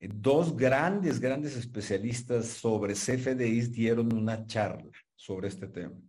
[0.00, 6.00] dos grandes, grandes especialistas sobre CFDIs dieron una charla sobre este tema.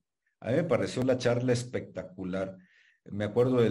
[0.44, 2.58] A mí me pareció la charla espectacular.
[3.06, 3.70] Me acuerdo de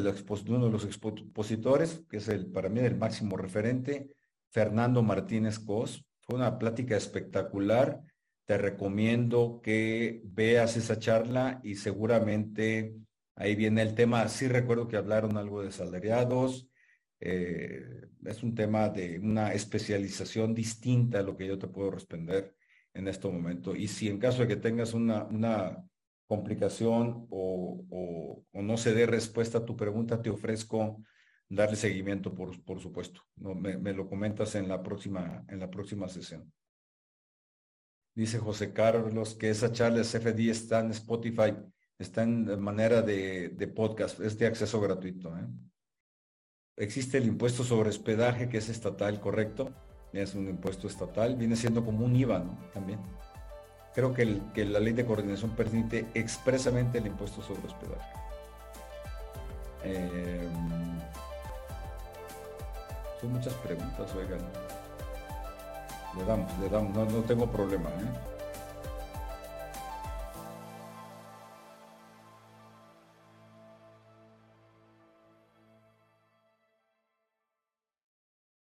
[0.48, 4.10] uno de los expositores, que es el, para mí el máximo referente,
[4.50, 6.04] Fernando Martínez Cos.
[6.20, 8.02] Fue una plática espectacular
[8.44, 12.94] te recomiendo que veas esa charla y seguramente
[13.36, 14.28] ahí viene el tema.
[14.28, 16.68] Sí recuerdo que hablaron algo de salariados.
[17.20, 22.56] Eh, es un tema de una especialización distinta a lo que yo te puedo responder
[22.94, 23.76] en este momento.
[23.76, 25.82] Y si en caso de que tengas una, una
[26.32, 31.02] complicación o, no se dé respuesta a tu pregunta, te ofrezco
[31.46, 33.20] darle seguimiento, por, por supuesto.
[33.36, 36.50] Me, lo comentas en la próxima, en la próxima sesión.
[38.14, 41.54] Dice José Carlos que esa charla CFD está en Spotify,
[41.98, 45.36] está en manera de, podcast, es de acceso gratuito.
[45.36, 45.46] ¿eh?
[46.76, 49.70] Existe el impuesto sobre hospedaje que es estatal, ¿correcto?
[50.14, 52.58] Es un impuesto estatal, viene siendo como un IVA, ¿no?
[52.72, 53.00] También.
[53.94, 58.12] Creo que, la ley de coordinación permite expresamente el impuesto sobre hospedaje.
[59.84, 60.98] Em,
[63.20, 64.40] son muchas preguntas, oigan.
[66.16, 67.90] Le damos, le damos, no, no tengo problema.
[67.90, 68.31] ¿eh?